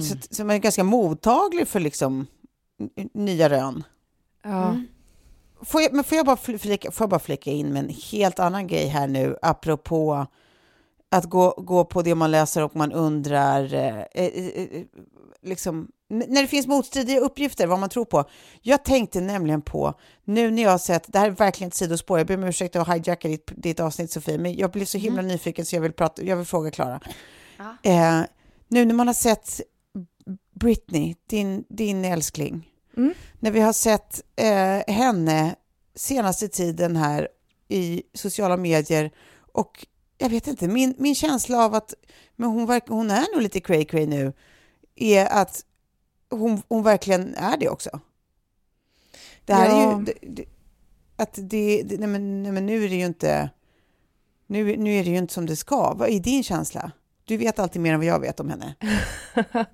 [0.00, 2.26] Så, så man är ganska mottaglig för liksom
[3.14, 3.84] nya rön.
[4.42, 4.76] ja.
[5.62, 8.38] Får jag, men får jag, bara flika, får jag bara flika in med en helt
[8.38, 10.26] annan grej här nu, apropå
[11.10, 14.82] att gå, gå på det man läser och man undrar, eh, eh, eh,
[15.42, 18.24] liksom, när det finns motstridiga uppgifter, vad man tror på.
[18.62, 22.18] Jag tänkte nämligen på, nu när jag har sett, det här är verkligen ett sidospår,
[22.18, 25.22] jag ber om ursäkt att hijacka ditt, ditt avsnitt Sofie, men jag blir så himla
[25.22, 27.00] nyfiken så jag vill, prata, jag vill fråga Klara.
[27.82, 28.20] Eh,
[28.68, 29.60] nu när man har sett
[30.54, 33.14] Britney, din, din älskling, Mm.
[33.38, 35.54] när vi har sett eh, henne
[35.94, 37.28] senaste tiden här
[37.68, 39.10] i sociala medier
[39.52, 39.86] och
[40.18, 41.94] jag vet inte, min, min känsla av att
[42.36, 44.32] men hon, verk, hon är nog lite cray cray nu
[45.02, 45.64] är att
[46.30, 48.00] hon, hon verkligen är det också.
[49.44, 49.98] Det här är Ja.
[49.98, 50.04] ju...
[50.04, 50.44] Det, det,
[51.16, 53.50] att det, det, nej men, nej men nu är det ju inte...
[54.46, 55.94] Nu, nu är det ju inte som det ska.
[55.94, 56.92] Vad är din känsla?
[57.28, 58.74] Du vet alltid mer än vad jag vet om henne.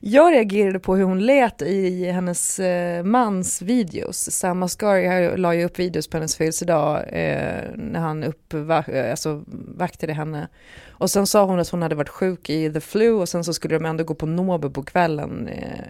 [0.00, 4.30] Jag reagerade på hur hon lät i hennes eh, mans videos.
[4.30, 9.44] Sam Asghari la ju upp videos på hennes födelsedag eh, när han uppva- eh, alltså,
[9.76, 10.48] vaktade henne.
[10.88, 13.54] Och sen sa hon att hon hade varit sjuk i the flu och sen så
[13.54, 15.48] skulle de ändå gå på nobe på kvällen.
[15.48, 15.88] Eh,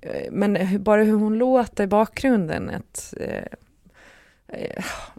[0.00, 2.70] eh men bara hur hon låter i bakgrunden.
[2.70, 3.58] Ett, eh,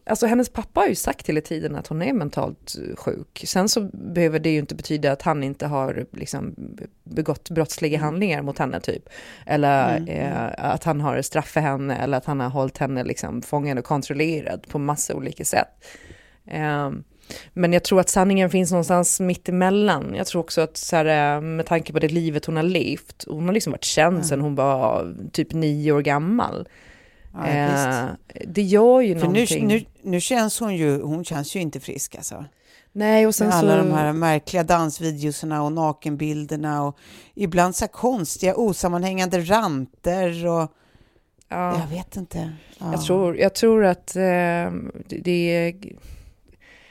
[0.06, 3.44] Alltså hennes pappa har ju sagt hela tiden att hon är mentalt eh, sjuk.
[3.48, 6.56] Sen så behöver det ju inte betyda att han inte har liksom
[7.04, 9.10] begått brottsliga handlingar mot henne typ.
[9.46, 13.42] Eller eh, att han har straff för henne eller att han har hållit henne liksom
[13.42, 15.86] fången och kontrollerad på massa olika sätt.
[16.46, 16.92] Eh,
[17.54, 20.14] men jag tror att sanningen finns någonstans mitt emellan.
[20.16, 23.26] Jag tror också att så här, eh, med tanke på det livet hon har levt,
[23.28, 26.68] hon har liksom varit känd sedan hon var typ nio år gammal.
[27.34, 28.10] Ja, Eh,
[28.48, 29.68] det gör ju För nu, någonting.
[29.68, 32.46] nu, nu känns hon ju, hon känns ju inte frisk alltså.
[32.92, 33.78] Nej, och sen Med alla så...
[33.78, 36.98] de här märkliga dansvideorna och nakenbilderna och
[37.36, 40.72] ibland så konstiga osammanhängande ranter och
[41.50, 42.54] ja, jag vet inte.
[42.78, 42.92] Ja.
[42.92, 44.72] jag, tror, jag tror att eh,
[45.08, 45.74] det.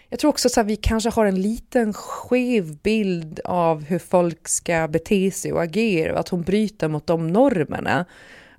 [0.09, 4.89] Jag tror också att vi kanske har en liten skev bild av hur folk ska
[4.89, 8.07] bete sig och agera och att hon bryter mot de normerna.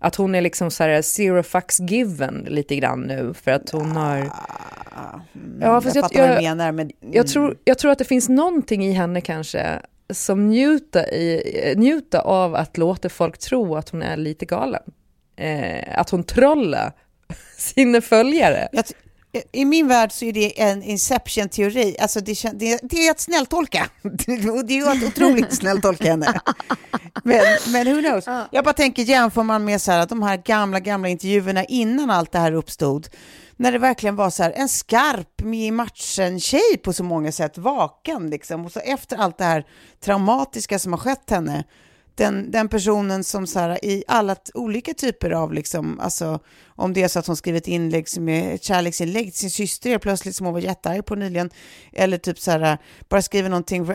[0.03, 3.91] Att hon är liksom så här zero fucks given lite grann nu för att hon
[3.91, 4.17] har...
[4.17, 4.29] Mm,
[5.61, 6.71] Ja, fast jag jag- jag- menar.
[6.71, 7.13] Men, mm.
[7.13, 9.79] Jag tror, jag tror att det finns någonting i henne kanske
[10.13, 14.81] som njuter, i, njuter av att låta folk tro att hon är lite galen.
[15.35, 16.91] Eh, att hon trollar
[17.57, 18.67] sina följare.
[18.71, 18.85] Jag
[19.51, 21.95] I min värld så är det en inception-teori.
[21.99, 23.89] Alltså det, det, det är att snälltolka.
[24.53, 26.41] Och det är att otroligt snälltolka henne.
[27.23, 28.25] Men, men who knows?
[28.51, 32.09] Jag bara tänker, jämför man med så här, att de här gamla, gamla intervjuerna innan
[32.09, 33.07] allt det här uppstod,
[33.55, 37.57] när det verkligen var så här, en skarp, med i matchen-tjej på så många sätt,
[37.57, 38.65] vaken liksom.
[38.65, 39.65] Och så efter allt det här
[40.03, 41.63] traumatiska som har skett henne,
[42.15, 46.39] den, den personen som så här, i alla olika typer av, liksom, alltså,
[46.75, 49.49] om det är så att hon skriver ett inlägg som är ett kärleksinlägg till sin
[49.49, 51.49] syster plötsligt som hon var jättearg på nyligen,
[51.93, 52.77] eller typ så här,
[53.09, 53.85] bara skriver någonting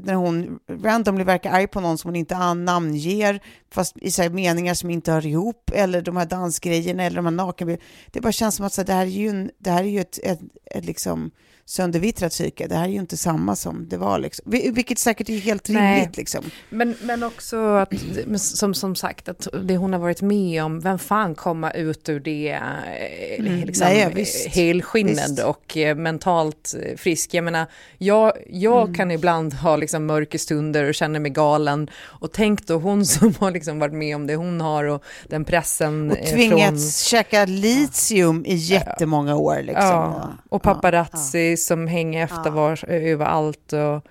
[0.00, 4.74] när hon randomly verkar arg på någon som hon inte namnger, fast i så meningar
[4.74, 7.88] som inte hör ihop, eller de här dansgrejerna, eller de här nakenbilderna.
[8.06, 9.88] Det bara känns som att så här, det här är ju, en, det här är
[9.88, 11.30] ju ett, ett, ett liksom
[11.64, 12.66] söndervittrat psyke.
[12.66, 14.52] Det här är ju inte samma som det var, liksom.
[14.52, 16.16] Vil- vilket säkert är helt rimligt.
[16.16, 16.44] Liksom.
[16.70, 17.92] Men, men också att,
[18.36, 22.20] som, som sagt, att det hon har varit med om, vem fan kommer ut ur
[22.28, 23.60] det eh, Mm.
[23.60, 25.44] liksom, Nej, ja, helskinnad Visst.
[25.44, 27.34] och eh, mentalt eh, frisk?
[27.34, 27.66] Jag menar,
[27.98, 28.94] jag, jag Mm.
[28.94, 31.90] kan ibland ha liksom mörka stunder och känna mig galen.
[32.20, 35.44] Och tänk då hon som har liksom varit med om det hon har och den
[35.44, 39.56] pressen Och tvingats käka litium i jättemånga år.
[39.62, 39.82] Liksom.
[39.82, 43.72] Ja, och paparazzi som hänger efter var, överallt.
[43.72, 44.02] Och,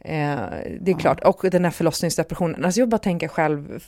[0.00, 0.40] eh,
[0.80, 2.64] det är klart, och den här förlossningsdepressionen.
[2.64, 3.84] Alltså jag bara tänker själv,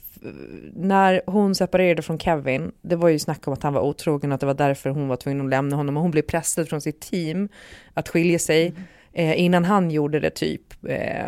[0.74, 4.34] när hon separerade från Kevin, det var ju snack om att han var otrogen och
[4.34, 5.96] att det var därför hon var tvungen att lämna honom.
[5.96, 7.48] Och hon blev pressad från sitt team
[7.94, 8.74] att skilja sig
[9.12, 10.62] eh, innan han gjorde det typ.
[10.88, 11.26] Eh,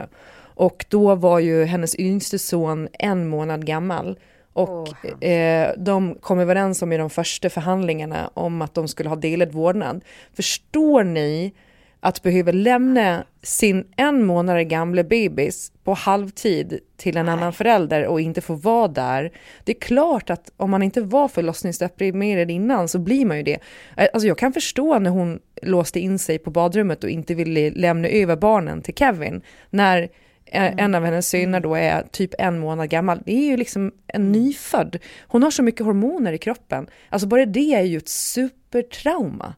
[0.55, 4.19] och då var ju hennes yngste son en månad gammal.
[4.53, 9.17] Och eh, de kom överens om i de första förhandlingarna om att de skulle ha
[9.17, 10.05] delad vårdnad.
[10.35, 11.55] Förstår ni
[12.01, 18.21] att behöva lämna sin en månader gamla bebis på halvtid till en annan förälder och
[18.21, 19.33] inte få vara där.
[19.65, 23.59] Det är klart att om man inte var förlossningsdeprimerad innan så blir man ju det.
[23.97, 28.09] Alltså jag kan förstå när hon låste in sig på badrummet och inte ville lämna
[28.09, 29.43] över barnen till Kevin.
[29.71, 30.09] När
[30.45, 33.23] en en av hennes syner då är typ en månad gammal.
[33.27, 34.99] Det är ju liksom en nyfödd.
[35.21, 36.87] Hon har så mycket hormoner i kroppen.
[37.09, 39.55] Alltså bara det är ju ett supertrauma.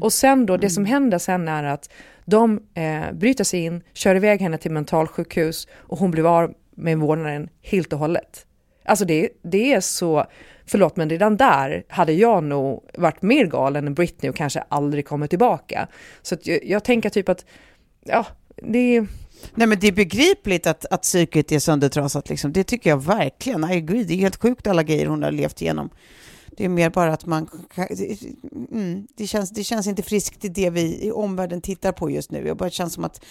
[0.00, 1.90] Och sen då, det som händer sen är att
[2.26, 6.98] de eh, bryter sig in, kör iväg henne till mentalsjukhus och hon blir av med
[6.98, 8.46] vårdnaden helt och hållet.
[8.84, 10.26] Alltså det, det är så,
[10.66, 15.06] förlåt men redan där hade jag nog varit mer galen än Britney och kanske aldrig
[15.06, 15.88] kommit tillbaka.
[16.22, 17.44] Så att jag, jag tänker typ att,
[18.04, 19.06] ja, det är...
[19.54, 22.52] Nej men det är begripligt att, att psyket är söndertrasat liksom.
[22.52, 23.70] Det tycker jag verkligen.
[23.70, 24.04] I agree.
[24.04, 25.90] Det är helt sjukt alla grejer hon har levt igenom.
[26.56, 27.48] Det är mer bara att man...
[28.72, 32.30] Mm, det, känns, det känns inte friskt i det vi i omvärlden tittar på just
[32.30, 32.44] nu.
[32.44, 33.24] Det bara känns som att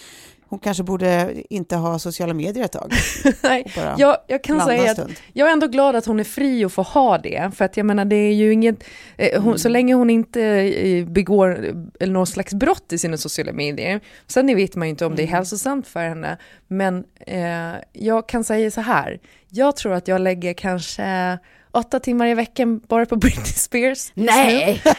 [0.48, 2.92] hon kanske borde inte ha sociala medier ett tag.
[3.42, 6.72] Nej, jag, jag kan säga att jag är ändå glad att hon är fri och
[6.72, 7.50] får ha det.
[7.54, 8.84] För att jag menar, det är ju inget...
[9.16, 13.52] Eh, hon, Så länge hon inte eh, begår eh, någon slags brott i sina sociala
[13.52, 14.00] medier.
[14.26, 16.38] Sen vet man ju inte om det är hälsosamt för henne.
[16.68, 19.20] Men eh, jag kan säga så här.
[19.48, 21.38] Jag tror att jag lägger kanske
[21.76, 23.88] åtta timmar i veckan bara på Britney Spears.
[23.88, 24.24] just nu.
[24.26, 24.82] Nej!
[24.84, 24.92] Eh,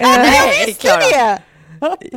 [0.00, 1.38] Nej, Klara!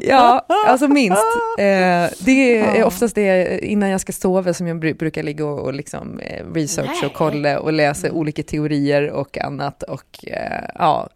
[0.01, 1.24] Ja, alltså minst.
[1.59, 5.74] Eh, det är oftast det innan jag ska sova som jag bru- brukar ligga och,
[5.74, 7.05] liksom eh, research Nej.
[7.05, 11.09] och kolla och läsa olika teorier och annat och eh, ja.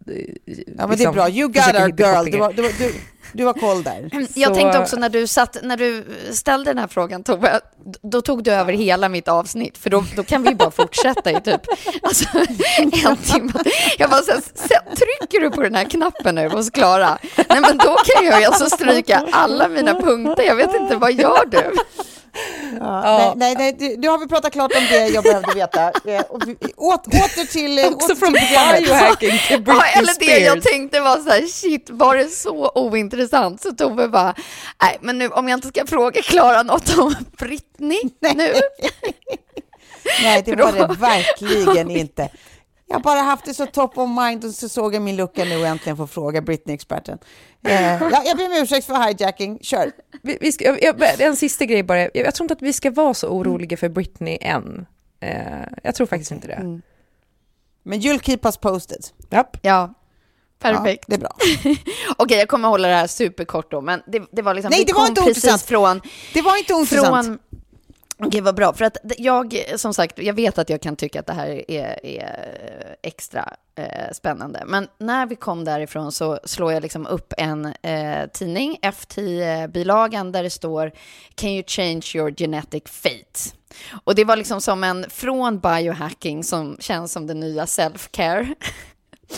[0.78, 1.30] Ja men det är bra.
[1.30, 2.26] You got hitta girl.
[2.56, 2.94] Du du, du,
[3.34, 4.10] du var koll där.
[4.34, 7.60] Jag Så- tänkte också när du, satt, när du ställde den här frågan Tove,
[8.02, 11.42] då tog du över hela mitt avsnitt, för då, då kan vi bara fortsätta i
[11.42, 11.62] typ
[12.04, 12.26] alltså,
[12.80, 13.54] en timme.
[13.98, 17.18] Jag bara så här, "Se- trycker du på den här knappen nu hos Klara?
[17.36, 21.14] Nej men då kan jag ju alltså stryka alla mina punkter, jag vet inte, vad
[21.14, 21.72] gör du?
[22.80, 23.34] Ja.
[23.38, 25.92] Nej, nej, nej, nu har vi pratat klart om det jag behövde veta.
[26.06, 26.22] Eh,
[26.78, 27.80] Åt, åter till...
[27.80, 31.90] eh, Också från biohacking till Britney Ja, eller det jag tänkte var så här, shit,
[31.90, 33.62] var det så ointressant?
[33.62, 34.36] Så Tove bara,
[34.82, 38.54] nej men nu om jag inte ska fråga Klara något om Britney nu.
[40.24, 42.30] Nej, det var det verkligen inte.
[42.90, 45.46] Jag har bara haft det så top of mind och så såg jag min lucka
[45.46, 47.18] nu och äntligen får fråga Britney-experten.
[47.68, 49.92] Eh, ja, jag ber om ursäkt för hijacking, kör.
[50.22, 52.74] Vi, vi ska, jag, jag, en sista grej bara, jag, jag tror inte att vi
[52.74, 54.86] ska vara så oroliga för Britney än.
[55.20, 55.38] Eh,
[55.84, 56.82] jag tror faktiskt inte det.
[57.84, 59.06] Men you'll keep us posted.
[59.30, 59.58] Japp.
[59.62, 59.94] Ja,
[60.60, 61.06] perfekt.
[61.08, 61.36] Ja, det är bra.
[62.18, 64.94] Okej, jag kommer hålla det här superkort då, men det, det var liksom, Nej, det
[64.94, 65.62] var inte precis ointressant.
[65.62, 66.02] från,
[66.34, 67.26] Det var inte ointressant.
[67.26, 67.40] från
[68.24, 68.74] Okej, vad bra.
[68.74, 72.06] För att jag, som sagt, jag vet att jag kan tycka att det här är,
[72.06, 74.64] är extra eh, spännande.
[74.66, 80.44] Men när vi kom därifrån så slår jag liksom upp en eh, tidning, F10-bilagan, där
[80.44, 80.92] det står
[81.36, 83.56] Can you change your genetic fate?
[84.04, 88.56] Och det var liksom som en, från biohacking som känns som den nya self-care,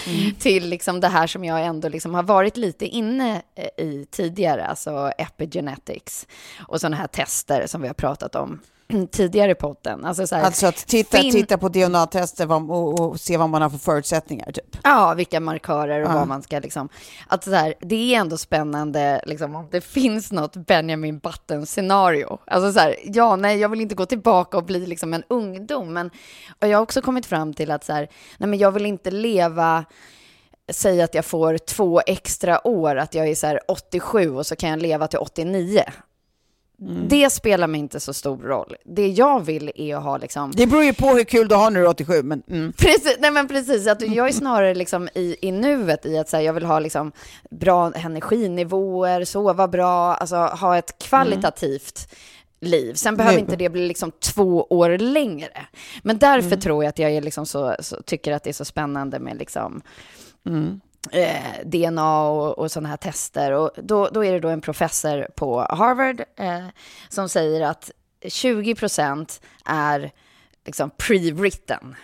[0.08, 0.36] Mm.
[0.36, 4.66] till liksom det här som jag ändå liksom har varit lite inne eh, i tidigare,
[4.66, 6.28] alltså epigenetics
[6.68, 8.60] och sådana här tester som vi har pratat om.
[9.12, 10.06] tidigare podden.
[10.06, 13.62] Alltså, så här, Alltså att titta, fin- titta på DNA-tester och, och se vad man
[13.62, 14.52] har för förutsättningar.
[14.52, 14.78] Typ.
[14.84, 16.14] Ja, vilka markörer och Ja.
[16.16, 16.90] vad man ska liksom...
[17.28, 22.38] Att så här, det är ändå spännande liksom, om det finns något Benjamin Button-scenario.
[22.48, 25.94] Alltså så här, ja, nej, jag vill inte gå tillbaka och bli liksom en ungdom.
[25.94, 26.10] Men
[26.62, 29.12] och jag har också kommit fram till att så här, nej, men jag vill inte
[29.12, 29.86] leva
[30.72, 34.56] Säg att jag får två extra år, att jag är så här 87 och så
[34.56, 35.84] kan jag leva till 89.
[37.10, 38.76] Det spelar mig inte så stor roll.
[38.86, 40.52] Det jag vill är att ha liksom...
[40.52, 42.24] Det beror ju på hur kul du har när du är 87.
[42.24, 42.74] Men, mm.
[42.78, 46.44] Precis, nej men precis, att jag är snarare liksom i, i nuet i att säga
[46.44, 47.12] jag vill ha liksom
[47.50, 52.08] bra energinivåer, sova bra, alltså ha ett kvalitativt
[52.62, 52.94] liv.
[52.94, 53.42] Sen behöver Nu.
[53.42, 55.68] inte det bli liksom två år längre.
[56.04, 58.66] Men därför tror jag att jag är liksom så, så, tycker att det är så
[58.66, 59.82] spännande med liksom
[61.12, 63.52] eh, DNA och, och sådana här tester.
[63.52, 66.66] Och då, då är det då en professor på Harvard eh,
[67.10, 67.92] som säger att
[68.28, 70.12] 20 procent är
[70.66, 71.96] liksom pre-written.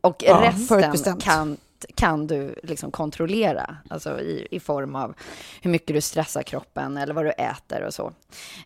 [0.00, 1.56] Och Ja, resten kan,
[1.94, 5.14] kan du liksom kontrollera, alltså i, i form av
[5.62, 8.12] hur mycket du stressar kroppen eller vad du äter och så.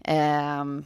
[0.05, 0.85] Ehm,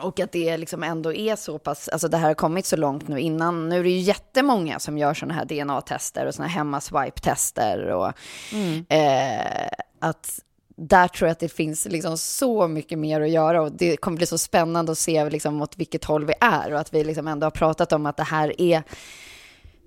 [0.00, 3.08] och att det liksom ändå är så pass, alltså det här har kommit så långt
[3.08, 6.58] nu innan, nu är det ju jättemånga som gör sådana här DNA-tester och sådana här
[6.58, 8.12] hemmaswipe-tester och
[8.92, 9.68] eh,
[9.98, 10.40] att
[10.76, 14.16] där tror jag att det finns liksom så mycket mer att göra och det kommer
[14.16, 17.28] bli så spännande att se liksom åt vilket håll vi är och att vi liksom
[17.28, 18.82] ändå har pratat om att det här är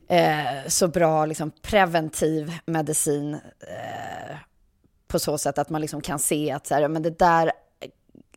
[0.08, 4.36] eh, så bra liksom preventiv medicin eh,
[5.08, 7.52] på så sätt att man liksom kan se att så här, men det där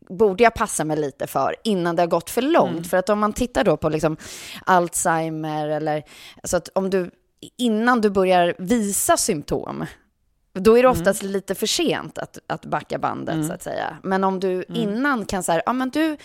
[0.08, 2.86] borde jag passa mig lite för innan det har gått för långt.
[2.86, 4.16] För att om man tittar då på liksom
[4.64, 6.02] Alzheimer eller
[6.42, 7.10] alltså att om du
[7.56, 9.86] innan du börjar visa symptom
[10.60, 11.32] Då är det oftast mm.
[11.32, 13.46] lite för sent att, att backa bandet, mm.
[13.46, 13.96] så att säga.
[14.02, 14.64] Men om du mm.
[14.74, 16.16] innan kan säga, ja men du,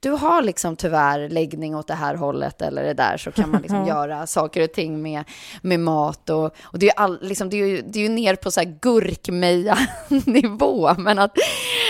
[0.00, 3.62] du har liksom tyvärr läggning åt det här hållet eller det där, så kan man
[3.62, 5.24] liksom göra saker och ting med,
[5.62, 6.30] med mat.
[6.30, 8.60] Och, och det, är all, liksom, det, är ju, det är ju ner på så
[8.60, 11.38] här gurkmeja-nivå, men att,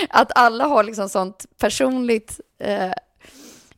[0.09, 2.91] att alla har liksom sånt personligt eh,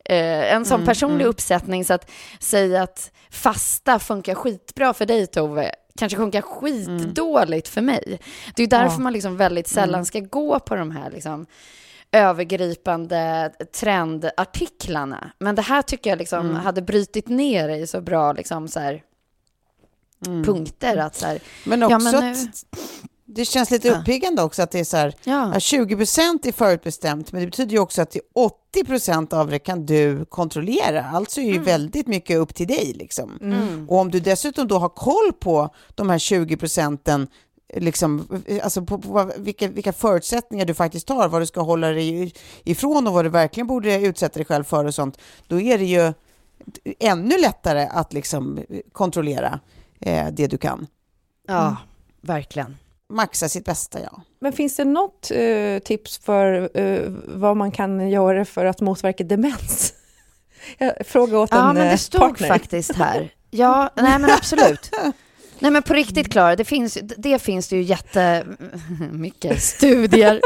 [0.06, 1.30] eh, en sån mm, personlig mm.
[1.30, 7.74] uppsättning så att säga att fasta funkar skitbra för dig Tove kanske funkar skitdåligt mm.
[7.74, 8.20] för mig.
[8.56, 9.00] Det är därför ja.
[9.00, 10.06] man liksom väldigt sällan mm.
[10.06, 11.46] ska gå på de här liksom
[12.12, 15.32] övergripande trendartiklarna.
[15.40, 16.56] Men det här tycker jag liksom mm.
[16.56, 19.04] hade brytit ner i så bra liksom så här,
[20.28, 20.44] mm.
[20.44, 20.98] punkter.
[20.98, 22.32] Att så här, men också ja, men nu...
[22.32, 22.66] att
[23.28, 25.60] det känns lite uppiggande också att det är så här, ja.
[25.60, 29.86] 20 procent är förutbestämt, men det betyder ju också att 80 procent av det kan
[29.86, 31.04] du kontrollera.
[31.04, 31.64] Alltså är ju mm.
[31.64, 32.94] väldigt mycket upp till dig.
[32.96, 33.40] Liksom.
[33.42, 33.90] Mm.
[33.90, 37.28] Och om du dessutom då har koll på de här 20 procenten,
[37.74, 42.34] liksom, alltså på, på, vilka, vilka förutsättningar du faktiskt har, vad du ska hålla dig
[42.64, 45.18] ifrån och vad du verkligen borde utsätta dig själv för och sånt,
[45.48, 46.14] då är det ju
[47.00, 48.60] ännu lättare att liksom
[48.92, 49.60] kontrollera
[50.00, 50.88] eh, det du kan.
[51.48, 51.76] Ja, mm.
[52.22, 52.76] verkligen
[53.10, 54.22] maxa sitt bästa, ja.
[54.40, 59.24] Men finns det något uh, tips för uh, vad man kan göra för att motverka
[59.24, 59.94] demens?
[60.78, 62.48] Jag frågar åt ja, en men det stod partner.
[62.48, 63.34] faktiskt här.
[63.52, 64.92] Ja, nej men absolut.
[65.60, 70.42] Nej men på riktigt Klara, det finns, det finns det ju jättemycket studier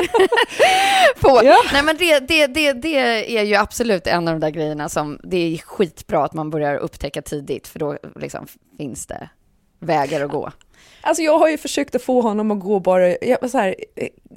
[1.20, 1.42] på.
[1.44, 1.56] Ja.
[1.74, 5.20] Nej men det, det, det, det är ju absolut en av de där grejerna som
[5.24, 8.48] det är skitbra att man börjar upptäcka tidigt för då liksom
[8.78, 9.30] finns det
[9.80, 10.52] vägar att gå.
[11.02, 13.16] Alltså jag har ju försökt att få honom att gå bara,
[13.50, 13.76] så här,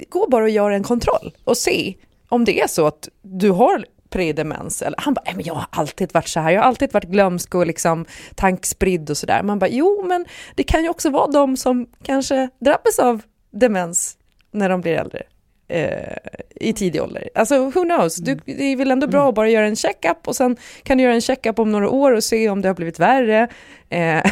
[0.09, 1.95] gå bara och göra en kontroll och se
[2.29, 4.81] om det är så att du har predemens.
[4.81, 7.55] Eller, han bara, men jag har alltid varit så här, jag har alltid varit glömsk
[7.55, 8.05] och liksom
[8.35, 9.43] tankspridd och sådär.
[9.43, 14.17] Man bara, jo men det kan ju också vara de som kanske drabbas av demens
[14.51, 15.23] när de blir äldre
[15.67, 16.17] eh,
[16.55, 17.29] i tidig ålder.
[17.35, 18.43] Alltså who knows, du, mm.
[18.45, 19.29] det är väl ändå bra mm.
[19.29, 22.11] att bara göra en checkup och sen kan du göra en checkup om några år
[22.11, 23.47] och se om det har blivit värre.
[23.89, 24.23] Eh,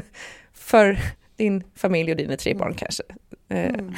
[0.54, 0.98] för
[1.36, 2.78] din familj och dina tre barn mm.
[2.78, 3.02] kanske.
[3.48, 3.64] Eh.
[3.64, 3.94] Mm.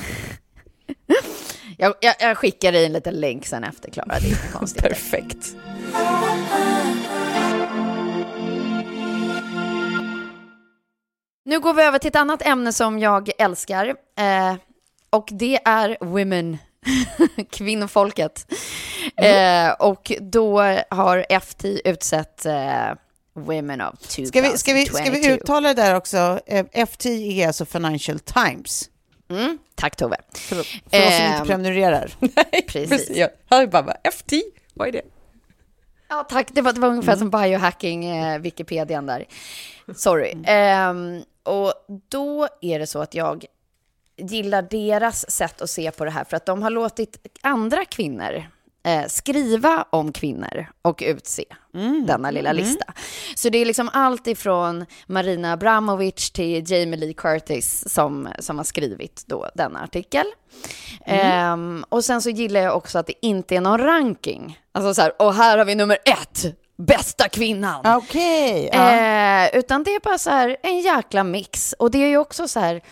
[1.79, 4.19] jag, jag, jag, skickar dig en liten länk sen efter, Klara.
[4.21, 4.83] Det är konstigt.
[4.83, 5.57] Perfekt.
[11.45, 13.87] Nu går vi över till ett annat ämne som jag älskar.
[14.19, 14.55] Eh,
[15.11, 16.59] och det är women,
[17.51, 18.47] kvinnofolket.
[19.17, 19.67] Mm.
[19.67, 20.61] Eh, och då
[20.91, 22.93] har FT utsett eh,
[23.45, 24.29] Women of 2022.
[24.29, 26.41] Ska vi, ska vi, ska vi uttala det där också?
[26.47, 28.91] Eh, FT är alltså Financial Times.
[29.31, 30.17] Mm, tack Tove.
[30.35, 32.13] För, för oss som inte ehm, prenumererar.
[32.21, 33.17] Nej, precis.
[33.17, 34.33] Jag hör bara, FT,
[34.75, 35.03] vad är det?
[36.09, 36.49] Ja, tack.
[36.53, 37.31] Det var, det var ungefär mm.
[37.31, 39.25] som biohacking, eh, Wikipedian där.
[39.97, 40.33] Sorry.
[40.45, 40.97] Mm.
[40.97, 41.73] Um, och
[42.09, 43.45] då är det så att jag
[44.17, 48.45] gillar deras sätt att se på det här, för att de har låtit andra kvinnor
[48.85, 52.07] eh, skriva om kvinnor och utse mm.
[52.07, 52.65] denna lilla mm.
[52.65, 52.85] lista.
[53.35, 58.65] Så det är liksom allt ifrån Marina Abramovic till Jamie Lee Curtis som, som har
[58.65, 60.27] skrivit då denna artikel.
[61.07, 61.79] Mm.
[61.79, 64.61] Eh, och sen så gillar jag också att det inte är någon ranking.
[64.73, 67.97] Alltså så här, och här har vi nummer ett, bästa kvinnan.
[67.97, 68.69] Okej.
[68.69, 69.47] Okay, ja.
[69.47, 71.75] eh, utan det är bara så här en jäkla mix.
[71.79, 72.83] Och det är ju också så här,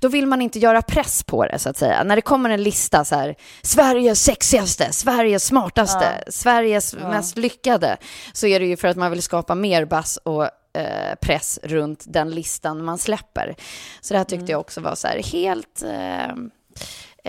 [0.00, 2.04] då vill man inte göra press på det så att säga.
[2.04, 6.32] När det kommer en lista så här, Sveriges sexigaste, Sveriges smartaste, ja.
[6.32, 7.08] Sveriges ja.
[7.08, 7.96] mest lyckade,
[8.32, 12.04] så är det ju för att man vill skapa mer bass och eh, press runt
[12.06, 13.56] den listan man släpper.
[14.00, 14.50] Så det här tyckte mm.
[14.50, 15.82] jag också var så här helt...
[15.82, 16.28] Eh,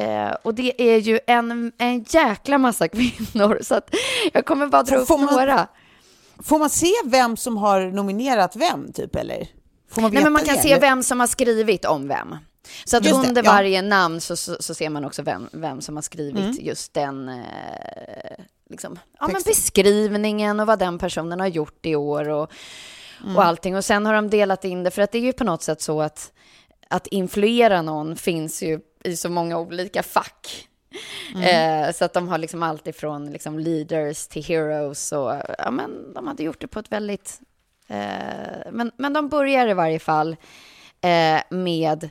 [0.06, 3.90] eh, och det är ju en, en jäkla massa kvinnor, så att
[4.34, 5.56] jag kommer bara dra upp får några.
[5.56, 5.68] Man,
[6.44, 9.57] får man se vem som har nominerat vem, typ, eller?
[9.90, 10.82] Får man veta Nej, men man kan det, se eller?
[10.82, 12.36] vem som har skrivit om vem.
[12.86, 13.52] Så att just under det, ja.
[13.52, 16.58] varje namn så, så, så, ser man också vem, vem som har skrivit mm.
[16.60, 22.30] just den eh, liksom, ja, men beskrivningen och vad den personen har gjort i år
[22.30, 22.52] och,
[23.24, 23.36] mm.
[23.36, 23.76] och allting.
[23.76, 25.82] Och sen har de delat in det, för att det är ju på något sätt
[25.82, 26.32] så att,
[26.90, 30.68] att influera någon finns ju i så många olika fack.
[31.36, 31.84] Mm.
[31.84, 36.14] Eh, så att de har liksom allt ifrån liksom leaders till heroes och ja, men
[36.14, 37.40] de hade gjort det på ett väldigt
[37.88, 40.36] Eh, men, men de börjar i varje fall
[41.02, 42.10] eh, med,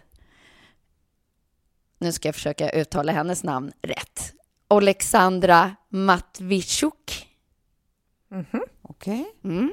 [1.99, 4.33] nu ska jag försöka uttala hennes namn rätt,
[4.69, 7.29] Alexandra Matvichuk.
[8.31, 8.63] Mm -hmm.
[8.83, 9.21] Okej.
[9.21, 9.53] Okay.
[9.53, 9.73] Mm.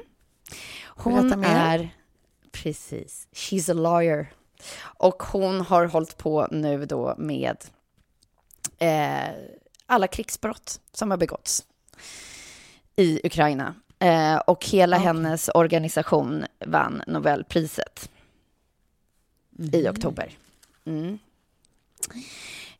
[0.86, 1.90] Hon är,
[2.52, 4.32] precis, she's a lawyer.
[4.82, 7.56] Och hon har hållit på nu då med
[8.78, 9.34] eh,
[9.86, 11.64] alla krigsbrott som har begåtts
[12.96, 13.74] i Ukraina.
[13.98, 15.06] Eh, och hela okay.
[15.06, 18.10] hennes organisation vann Nobelpriset
[19.58, 19.74] mm.
[19.74, 20.30] i oktober.
[20.86, 21.18] Mm.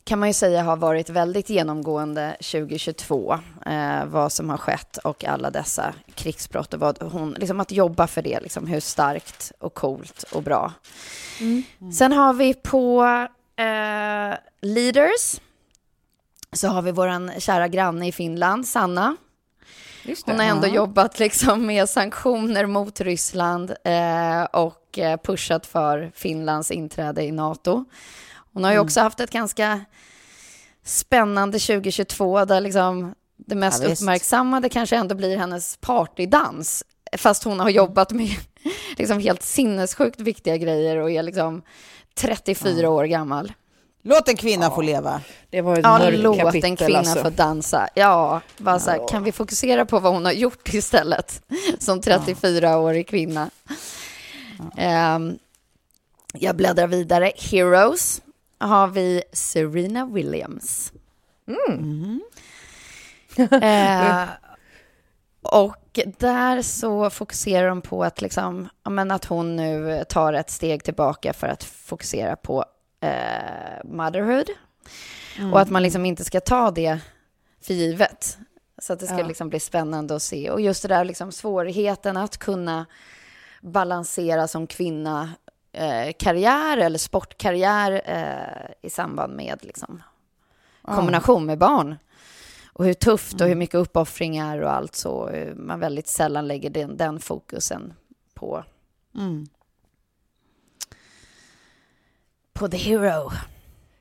[0.03, 5.23] kan man ju säga har varit väldigt genomgående 2022, eh, vad som har skett och
[5.25, 9.73] alla dessa krigsbrott och vad hon, liksom att jobba för det, liksom hur starkt och
[9.73, 10.73] coolt och bra.
[11.39, 11.63] Mm.
[11.91, 13.03] Sen har vi på
[13.55, 15.39] eh, Leaders,
[16.51, 19.15] så har vi vår kära granne i Finland, Sanna.
[20.25, 26.71] Hon har ändå jobbat liksom med sanktioner mot Ryssland eh, och eh, pushat för Finlands
[26.71, 27.85] inträde i NATO.
[28.53, 28.85] Hon har ju mm.
[28.85, 29.85] också haft ett ganska
[30.83, 36.83] spännande 2022 där liksom det mest ja, uppmärksammade kanske ändå blir hennes partydans.
[37.17, 38.29] Fast hon har jobbat med
[38.97, 41.61] liksom helt sinnessjukt viktiga grejer och är liksom
[42.15, 42.89] 34 ja.
[42.89, 43.51] år gammal.
[44.07, 44.75] Låt en kvinna ja.
[44.75, 45.21] få leva.
[45.49, 47.23] Det var ett ja, låt kapitel, en kvinna alltså.
[47.23, 47.87] få dansa.
[47.93, 51.41] Ja, bara så här, kan vi fokusera på vad hon har gjort istället
[51.79, 53.49] som 34-årig kvinna?
[55.15, 55.39] Um,
[56.33, 57.31] jag bläddrar vidare.
[57.35, 58.21] Heroes
[58.57, 60.93] har vi Serena Williams.
[61.47, 62.21] Mm.
[63.61, 64.29] eh,
[65.41, 70.83] och där så fokuserar de på att, liksom, men att hon nu tar ett steg
[70.83, 72.65] tillbaka för att fokusera på
[73.05, 74.49] eh, motherhood.
[75.37, 75.53] Mm.
[75.53, 76.99] Och att man liksom inte ska ta det
[77.61, 78.37] för givet.
[78.77, 79.27] Så att det ska ja.
[79.27, 80.49] liksom bli spännande att se.
[80.49, 82.85] Och just det där liksom svårigheten att kunna
[83.61, 85.29] balansera som kvinna
[85.71, 90.03] eh, karriär eller sportkarriär eh, i samband med liksom,
[90.81, 91.95] kombination med barn.
[92.73, 93.59] Och hur tufft och hur mm.
[93.59, 97.93] mycket uppoffringar och allt så eh, man väldigt sällan lägger den, den fokusen
[98.33, 98.63] på.
[99.15, 99.47] Mm.
[102.59, 103.31] På the hero.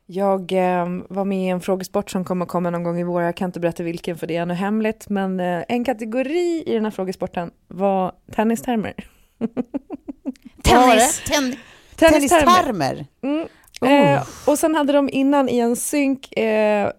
[0.06, 3.22] Jag eh, var med i en frågesport som kommer komma någon gång i vår.
[3.22, 5.08] Jag kan inte berätta vilken för det är ännu hemligt.
[5.08, 8.94] Men eh, en kategori i den här frågesporten var tennistermer.
[10.62, 11.22] Tennis.
[11.26, 11.56] Ten
[11.96, 13.06] tennistermer.
[13.22, 13.48] Mm.
[13.80, 13.90] Oh.
[13.90, 16.90] Eh, och sen hade de innan i en synk eh,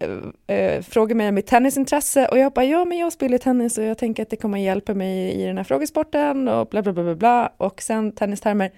[0.47, 3.83] eh, frågat mig om mitt tennisintresse och jag bara ja men jag spelar tennis och
[3.83, 7.03] jag tänker att det kommer hjälpa mig i den här frågesporten och bla bla bla
[7.03, 7.53] bla, bla.
[7.57, 8.71] och sen tennistermer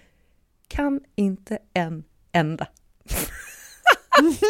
[0.67, 2.03] kan inte en
[2.38, 2.67] enda.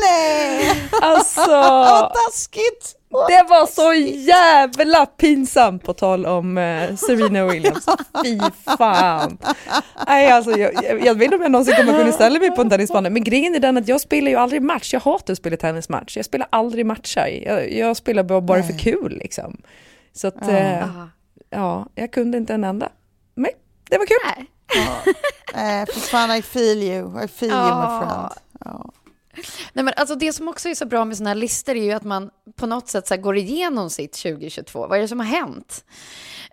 [0.01, 0.89] Nej!
[1.01, 1.51] Alltså...
[1.51, 2.93] Vad taskigt!
[3.09, 7.85] Det var så jävla pinsamt på tal om eh, Serena Williams.
[8.23, 8.39] Fy
[8.77, 9.37] fan.
[10.07, 12.69] Nej, alltså, jag, jag, vet inte om jag någonsin kommer kunna ställa mig på en
[12.69, 14.93] tennisbana, men grejen är den att jag spelar ju aldrig match.
[14.93, 16.17] Jag hatar att spela tennismatch.
[16.17, 17.41] Jag spelar aldrig matcher.
[17.45, 19.61] Jag, jag spelar bara, bara för kul liksom.
[20.13, 20.87] Så att, eh,
[21.49, 22.89] ja, jag kunde inte en enda.
[23.35, 23.51] Men
[23.89, 24.17] det var kul.
[24.35, 24.47] Nej.
[24.75, 25.13] Ja.
[25.53, 27.23] Eh, fan, I feel you.
[27.23, 28.31] I feel you my friend.
[28.65, 28.91] Ja.
[29.73, 31.91] Nej, men alltså det som också är så bra med sådana här listor är ju
[31.91, 34.87] att man på något sätt så går igenom sitt 2022.
[34.87, 35.85] Vad är det som har hänt?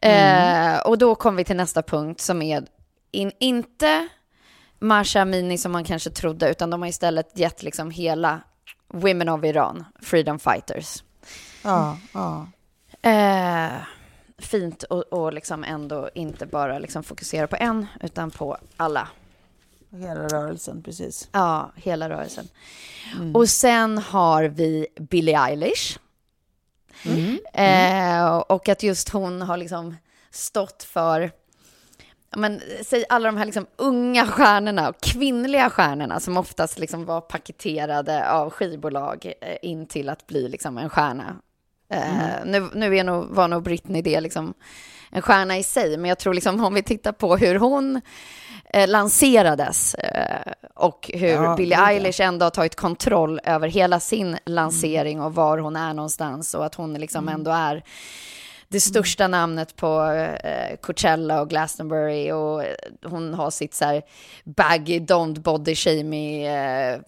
[0.01, 0.75] Mm.
[0.75, 2.65] Eh, och då kommer vi till nästa punkt som är
[3.13, 4.09] in, inte
[4.79, 8.41] Masha Amini som man kanske trodde, utan de har istället gett liksom hela
[8.89, 11.03] Women of Iran, Freedom Fighters.
[11.63, 12.47] Ja, ja.
[13.03, 13.73] Eh,
[14.45, 19.09] fint och, och liksom ändå inte bara liksom fokusera på en, utan på alla.
[19.91, 21.29] Hela rörelsen, precis.
[21.33, 22.49] Ja, hela rörelsen.
[23.17, 23.37] Mm.
[23.37, 25.99] Och sen har vi Billie Eilish.
[27.05, 27.39] Mm.
[27.55, 29.97] Eh, och att just hon har liksom
[30.31, 31.31] stått för
[32.37, 37.21] men, säg alla de här liksom unga stjärnorna och kvinnliga stjärnorna som oftast liksom var
[37.21, 41.37] paketerade av skivbolag eh, in till att bli liksom en stjärna.
[41.89, 42.49] Eh, mm.
[42.51, 44.55] nu nu är nog, var nog Britney det liksom
[45.11, 48.01] en stjärna i sig, men jag tror liksom om vi tittar på hur hon
[48.71, 54.37] eh, lanserades eh, och hur ja, Billie Eilish ändå har tagit kontroll över hela sin
[54.47, 57.35] lansering och var hon är någonstans och att hon liksom mm.
[57.35, 57.85] ändå är
[58.69, 60.03] det största namnet på
[60.45, 62.63] eh, Coachella och Glastonbury och
[63.05, 64.03] hon har sitt så här
[64.45, 66.99] baggy, don't body shamey eh,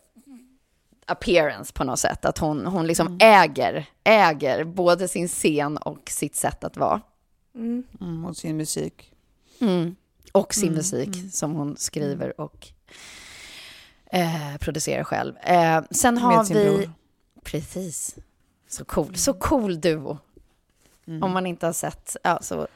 [1.07, 2.25] appearance på något sätt.
[2.25, 3.19] Att hon, hon liksom mm.
[3.21, 7.01] äger, äger både sin scen och sitt sätt att vara.
[7.55, 7.85] Mm.
[8.01, 9.13] Mm, och sin musik.
[9.61, 9.97] Mm.
[10.33, 11.31] Och sin mm, musik mm.
[11.31, 12.69] som hon skriver och
[14.13, 15.37] eh, producerar själv.
[15.39, 16.55] Eh, sen har vi...
[16.55, 16.93] Bror.
[17.43, 18.17] Precis.
[18.69, 19.17] Så cool.
[19.17, 20.19] Så cool duo.
[21.07, 21.23] Mm.
[21.23, 22.17] Om man inte har sett.
[22.23, 22.67] Ja, så.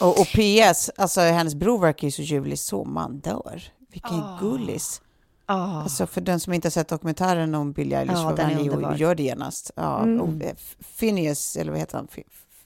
[0.00, 3.62] Och, och PS, alltså hennes bror verkar ju så ljuvlig så man dör.
[3.92, 4.40] Vilken oh.
[4.40, 5.02] gullis.
[5.48, 5.78] Oh.
[5.78, 9.22] Alltså för den som inte har sett dokumentären om Billie Eilish, oh, han gör det
[9.22, 9.70] genast.
[9.74, 10.40] Ja, mm.
[10.40, 10.54] eh,
[10.98, 12.08] Phineas, eller vad heter han?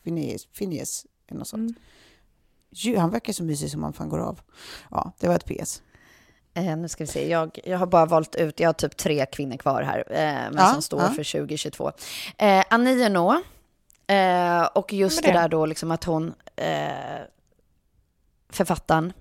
[0.04, 1.76] Phineas, Phineas eller något sånt.
[2.84, 3.00] Mm.
[3.00, 4.40] Han verkar så mysig som man fan går av.
[4.90, 5.82] Ja, det var ett PS.
[6.54, 9.26] Eh, nu ska vi se, jag, jag har bara valt ut, jag har typ tre
[9.26, 11.08] kvinnor kvar här, eh, men ja, som står ja.
[11.08, 11.92] för 2022.
[12.38, 13.46] Eh, Annie Ernaux,
[14.06, 15.28] eh, och just det.
[15.28, 15.38] det.
[15.38, 17.20] där då liksom att hon, eh,
[18.50, 19.12] författaren.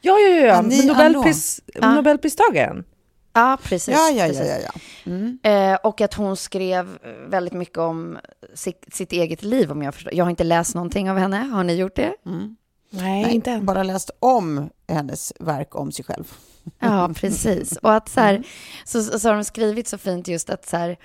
[0.00, 2.84] Ja, ja, ja, Annie Nobelpris, Nobelpristagaren.
[3.32, 3.94] Ja, precis.
[3.94, 4.72] Ja, ja, ja, ja, ja.
[5.06, 5.38] Mm.
[5.42, 6.98] Eh, och att hon skrev
[7.28, 8.18] väldigt mycket om
[8.54, 10.14] sitt, sitt eget liv, om jag förstår.
[10.14, 11.36] Jag har inte läst någonting av henne.
[11.36, 12.14] Har ni gjort det?
[12.26, 12.56] Mm.
[12.90, 13.66] Nej, Nej, inte än.
[13.66, 16.32] bara läst om hennes verk om sig själv.
[16.78, 17.76] Ja, precis.
[17.76, 18.42] Och att så här,
[18.84, 20.98] så, så har de skrivit så fint just att så här,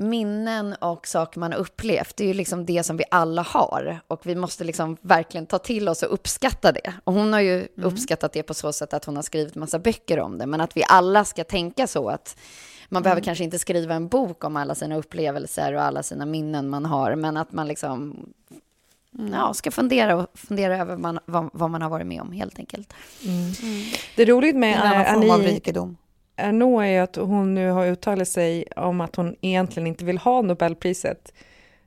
[0.00, 4.00] minnen och saker man har upplevt, det är ju liksom det som vi alla har.
[4.08, 6.94] Och vi måste liksom verkligen ta till oss och uppskatta det.
[7.04, 10.20] Och hon har ju uppskattat det på så sätt att hon har skrivit massa böcker
[10.20, 10.46] om det.
[10.46, 12.36] Men att vi alla ska tänka så att
[12.88, 16.68] man behöver kanske inte skriva en bok om alla sina upplevelser och alla sina minnen
[16.68, 18.26] man har, men att man liksom
[19.32, 22.92] ja, ska fundera fundera över man, vad, vad man har varit med om helt enkelt.
[24.16, 25.96] Det är roligt med En annan eh, form av rikedom.
[26.40, 30.18] Arnault är ju att hon nu har uttalat sig om att hon egentligen inte vill
[30.18, 31.32] ha Nobelpriset.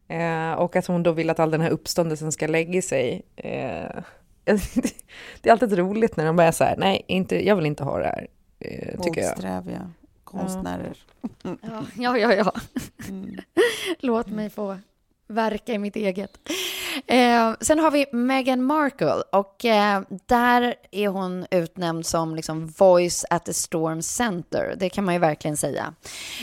[0.07, 3.21] Eh, och att hon då vill att all den här uppståndelsen ska lägga sig.
[3.35, 4.03] Eh,
[5.41, 7.83] det är alltid roligt när de bara är så här, nej, inte, jag vill inte
[7.83, 8.27] ha det här,
[8.59, 9.29] eh, tycker jag.
[9.29, 9.91] Motsträviga
[10.23, 10.97] konstnärer.
[11.95, 12.33] Ja, ja, ja.
[12.33, 12.53] ja.
[13.99, 14.77] Låt mig få
[15.27, 16.31] verka i mitt eget.
[17.07, 23.25] Eh, sen har vi Meghan Markle och eh, där är hon utnämnd som liksom voice
[23.29, 24.75] at the storm center.
[24.77, 25.93] Det kan man ju verkligen säga.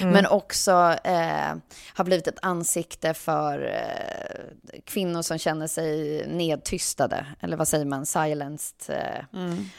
[0.03, 1.55] Men också eh,
[1.95, 7.27] har blivit ett ansikte för eh, kvinnor som känner sig nedtystade.
[7.41, 8.07] Eller vad säger man?
[8.07, 8.97] Silenced.
[8.97, 9.25] Eh,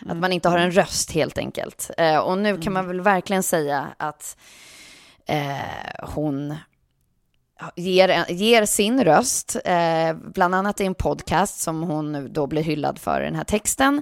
[0.10, 1.92] Att man inte har en röst helt enkelt.
[1.98, 4.38] Eh, och nu kan man väl verkligen säga att
[6.04, 6.56] hon
[7.76, 13.00] ger, ger sin röst, eh, bland annat i en podcast som hon då blir hyllad
[13.00, 14.02] för i den här texten.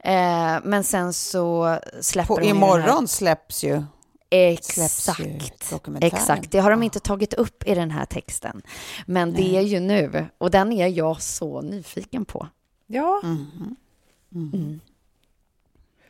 [0.00, 3.74] Eh, men sen så släpper På, hon imorgon släpps ju
[4.30, 6.50] Här, släpps ju exakt, exakt.
[6.50, 8.62] Det har de inte tagit upp i den här texten.
[9.06, 12.48] Men det är ju nu, och den är jag så nyfiken på.
[12.86, 13.20] Ja,
[14.30, 14.80] Mhm.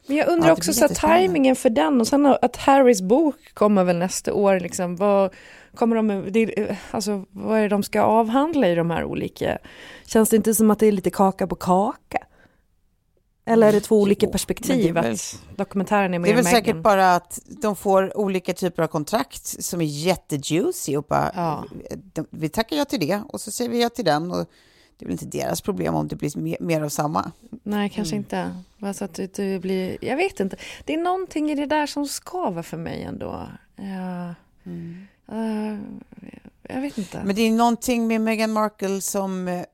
[0.07, 3.84] men jag undrar Ja, också så tajmingen för den och sen att Harrys bok kommer
[3.84, 4.61] väl nästa år.
[4.61, 5.34] Liksom, vad,
[5.75, 9.59] kommer de, det, alltså, vad är det de ska avhandla i de här olika?
[10.07, 12.19] Känns det inte som att det är lite kaka på kaka?
[13.45, 14.77] Eller är det två olika Jo, perspektiv?
[14.83, 16.61] det är väl- Att dokumentären är mer Det är väl Meghan?
[16.61, 21.64] säkert bara att de får olika typer av kontrakt som är jättejuicy och bara, Ja.
[22.31, 24.47] vi tackar ja till det och så säger vi ja till den och
[24.99, 27.33] det är väl inte deras problem om det blir mer, mer av samma.
[27.62, 28.51] Nej, kanske inte.
[28.79, 30.57] Bara så att det, det blir, jag vet inte.
[30.85, 33.49] Det är någonting i det där som skaver för mig ändå.
[33.77, 34.35] Ja,
[35.33, 35.79] eh,
[36.74, 37.22] jag vet inte.
[37.24, 39.64] Men det är någonting med Meghan Markle som eh,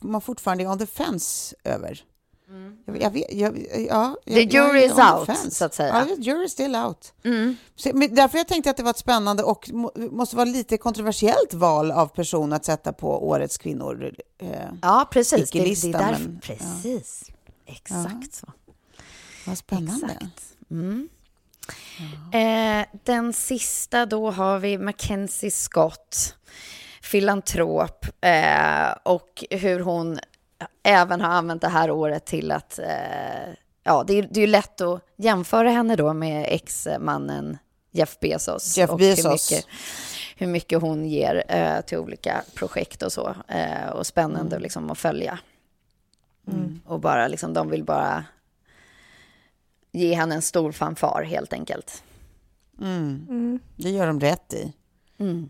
[0.00, 2.04] man fortfarande är on the fence över.
[2.86, 5.50] Jag, jag vet, jag, ja, jag, The jury is out, fence.
[5.50, 6.06] så att säga.
[6.08, 7.12] Ja, the jury is still out.
[7.24, 7.56] Mm.
[7.76, 10.78] Så, men därför jag tänkte att det var ett spännande och må, måste vara lite
[10.78, 14.14] kontroversiellt val av person att sätta på årets kvinnor.
[14.38, 14.48] Eh,
[14.82, 15.50] Ja, precis.
[15.50, 17.30] Det, det är därför, men- precis.
[17.66, 18.46] Exakt så.
[19.46, 20.06] vad spännande.
[20.12, 20.54] Exakt.
[20.70, 21.08] Mm.
[22.32, 26.34] Eh, den sista då har vi Mackenzie Scott,
[27.02, 30.18] filantrop, eh, och hur hon
[30.82, 32.78] även har använt det här året till att...
[32.78, 37.58] Eh, ja, det är, det är ju lätt att jämföra henne då med ex-mannen
[37.90, 38.78] Jeff Bezos.
[38.78, 39.24] Jeff och Bezos.
[39.24, 39.66] Hur mycket,
[40.36, 43.34] hur mycket hon ger eh, till olika projekt och så.
[43.48, 45.38] Eh, och spännande liksom att följa.
[46.86, 48.24] Och bara liksom, de vill bara
[49.92, 52.02] ge henne en stor fanfar helt enkelt.
[52.80, 53.58] Mm.
[53.76, 54.72] Det gör de rätt i.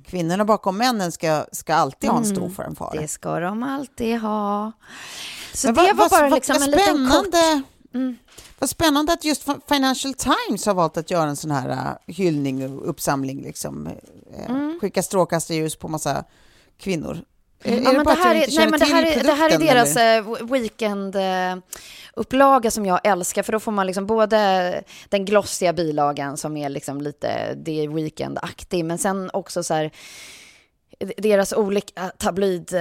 [0.05, 2.97] Kvinnorna bakom männen ska, ska alltid ha en stor fanfar.
[3.01, 4.73] Det ska de alltid ha.
[5.55, 7.27] Så Men det vad- var vad- bara vad- liksom vad en liten kort...
[7.27, 8.15] spännande.
[8.59, 12.65] Vad spännande att just Financial Times har valt att göra en sån här uh, hyllning
[12.79, 13.43] och uppsamling.
[13.43, 16.25] Liksom, uh, Skicka strålkastarljus på massa
[16.79, 17.19] kvinnor.
[17.65, 19.59] Är, Ja, det men det här är, nej, men det här är, det här är
[19.59, 20.19] deras eller?
[20.19, 26.57] eh, weekend-upplaga som jag älskar, för då får man liksom både den glossiga bilagan som
[26.57, 29.91] är liksom lite, det är weekend-aktig, men sen också så här,
[31.17, 32.75] deras olika tabloid...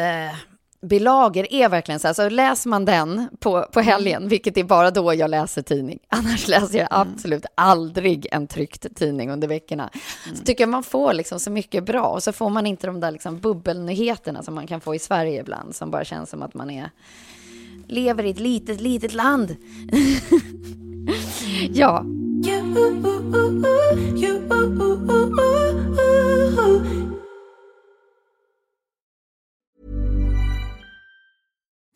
[0.82, 4.91] bilagor är verkligen så här, så läser man den på, på helgen, vilket är bara
[4.91, 9.89] då jag läser tidning, annars läser jag absolut aldrig en tryckt tidning under veckorna.
[10.34, 12.99] Så tycker jag man får liksom så mycket bra, och så får man inte de
[12.99, 16.53] där liksom bubbelnyheterna som man kan få i Sverige ibland, som bara känns som att
[16.53, 16.91] man är
[17.88, 19.55] lever i ett litet, litet land.
[21.69, 22.05] ja,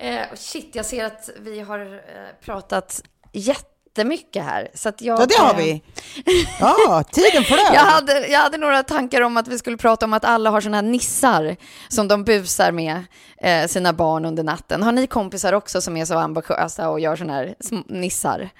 [0.00, 4.68] Eh, shit, jag ser att vi har eh, pratat jättemycket här.
[4.74, 5.82] Så att jag, Ja, det har eh, vi.
[6.60, 7.60] Ja, tiden flög.
[7.74, 10.60] Jag hade, jag hade några tankar om att vi skulle prata om att alla har
[10.60, 11.56] såna här nissar
[11.88, 13.02] som de busar med
[13.38, 14.82] eh, sina barn under natten.
[14.82, 17.54] Har ni kompisar också som är så ambitiösa och gör såna här
[17.88, 18.50] nissar?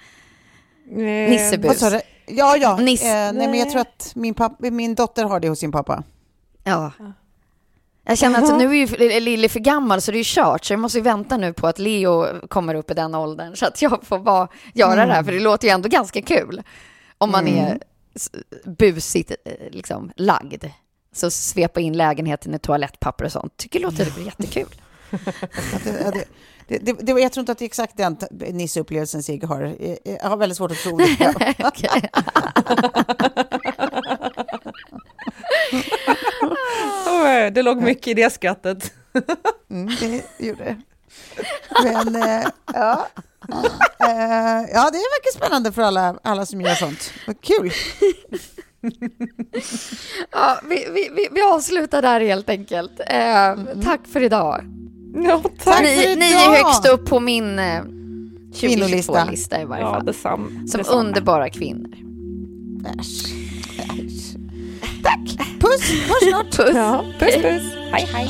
[1.29, 1.67] Nissebus.
[1.67, 2.01] Vad sa du?
[2.27, 2.77] Ja, ja.
[2.79, 5.71] Niss- Eh, nej, men jag tror att min, papp, min dotter har det hos sin
[5.71, 6.03] pappa.
[6.63, 6.91] Ja.
[8.07, 8.73] Jag känner att nu är
[9.09, 11.53] ju Lille för gammal så det är ju kört, så jag måste ju vänta nu
[11.53, 15.13] på att Leo kommer upp i den åldern så att jag får bara göra det
[15.13, 16.61] här, för det låter ju ändå ganska kul.
[17.17, 17.79] Om man är
[18.15, 18.31] s-
[18.65, 20.65] busigt eh, liksom, lagd.
[21.13, 23.57] Så svepa in lägenheten i toalettpapper och sånt.
[23.57, 24.67] Tycker det låter jättekul.
[26.67, 28.17] Det, det, det, jag tror inte att det är exakt den
[28.51, 29.75] Nisse-upplevelsen Sigge har.
[30.03, 31.07] Jag har väldigt svårt att tro det.
[31.57, 31.67] Ja.
[31.67, 32.09] Okej.
[37.07, 37.14] Oj,
[37.53, 38.93] det låg mycket i det skrattet.
[39.71, 40.75] Mm, det gjorde det.
[41.83, 43.07] Men eh, ja.
[43.99, 47.11] Eh, ja, det verkar spännande för alla, alla som gör sånt.
[47.27, 47.71] Vad kul.
[50.31, 52.99] Ja, vi, vi, vi, vi avslutar där helt enkelt.
[52.99, 54.63] Eh, Tack för idag.
[55.15, 55.75] Ja, tack.
[55.77, 56.55] för Ni, ni idag.
[56.57, 57.81] är högst upp på min eh,
[58.59, 59.13] Kvinnolista.
[59.13, 60.05] 2022-lista i varje Ja, fall.
[60.05, 60.47] detsamma.
[60.47, 60.99] Som detsamma.
[60.99, 61.91] underbara kvinnor.
[62.99, 63.25] Äsch.
[65.05, 65.59] Tack.
[65.59, 65.81] Puss.
[66.07, 66.49] Hörs snart.
[66.49, 66.75] Puss.
[66.75, 67.63] Ja, puss puss.
[67.91, 68.29] Hej hej.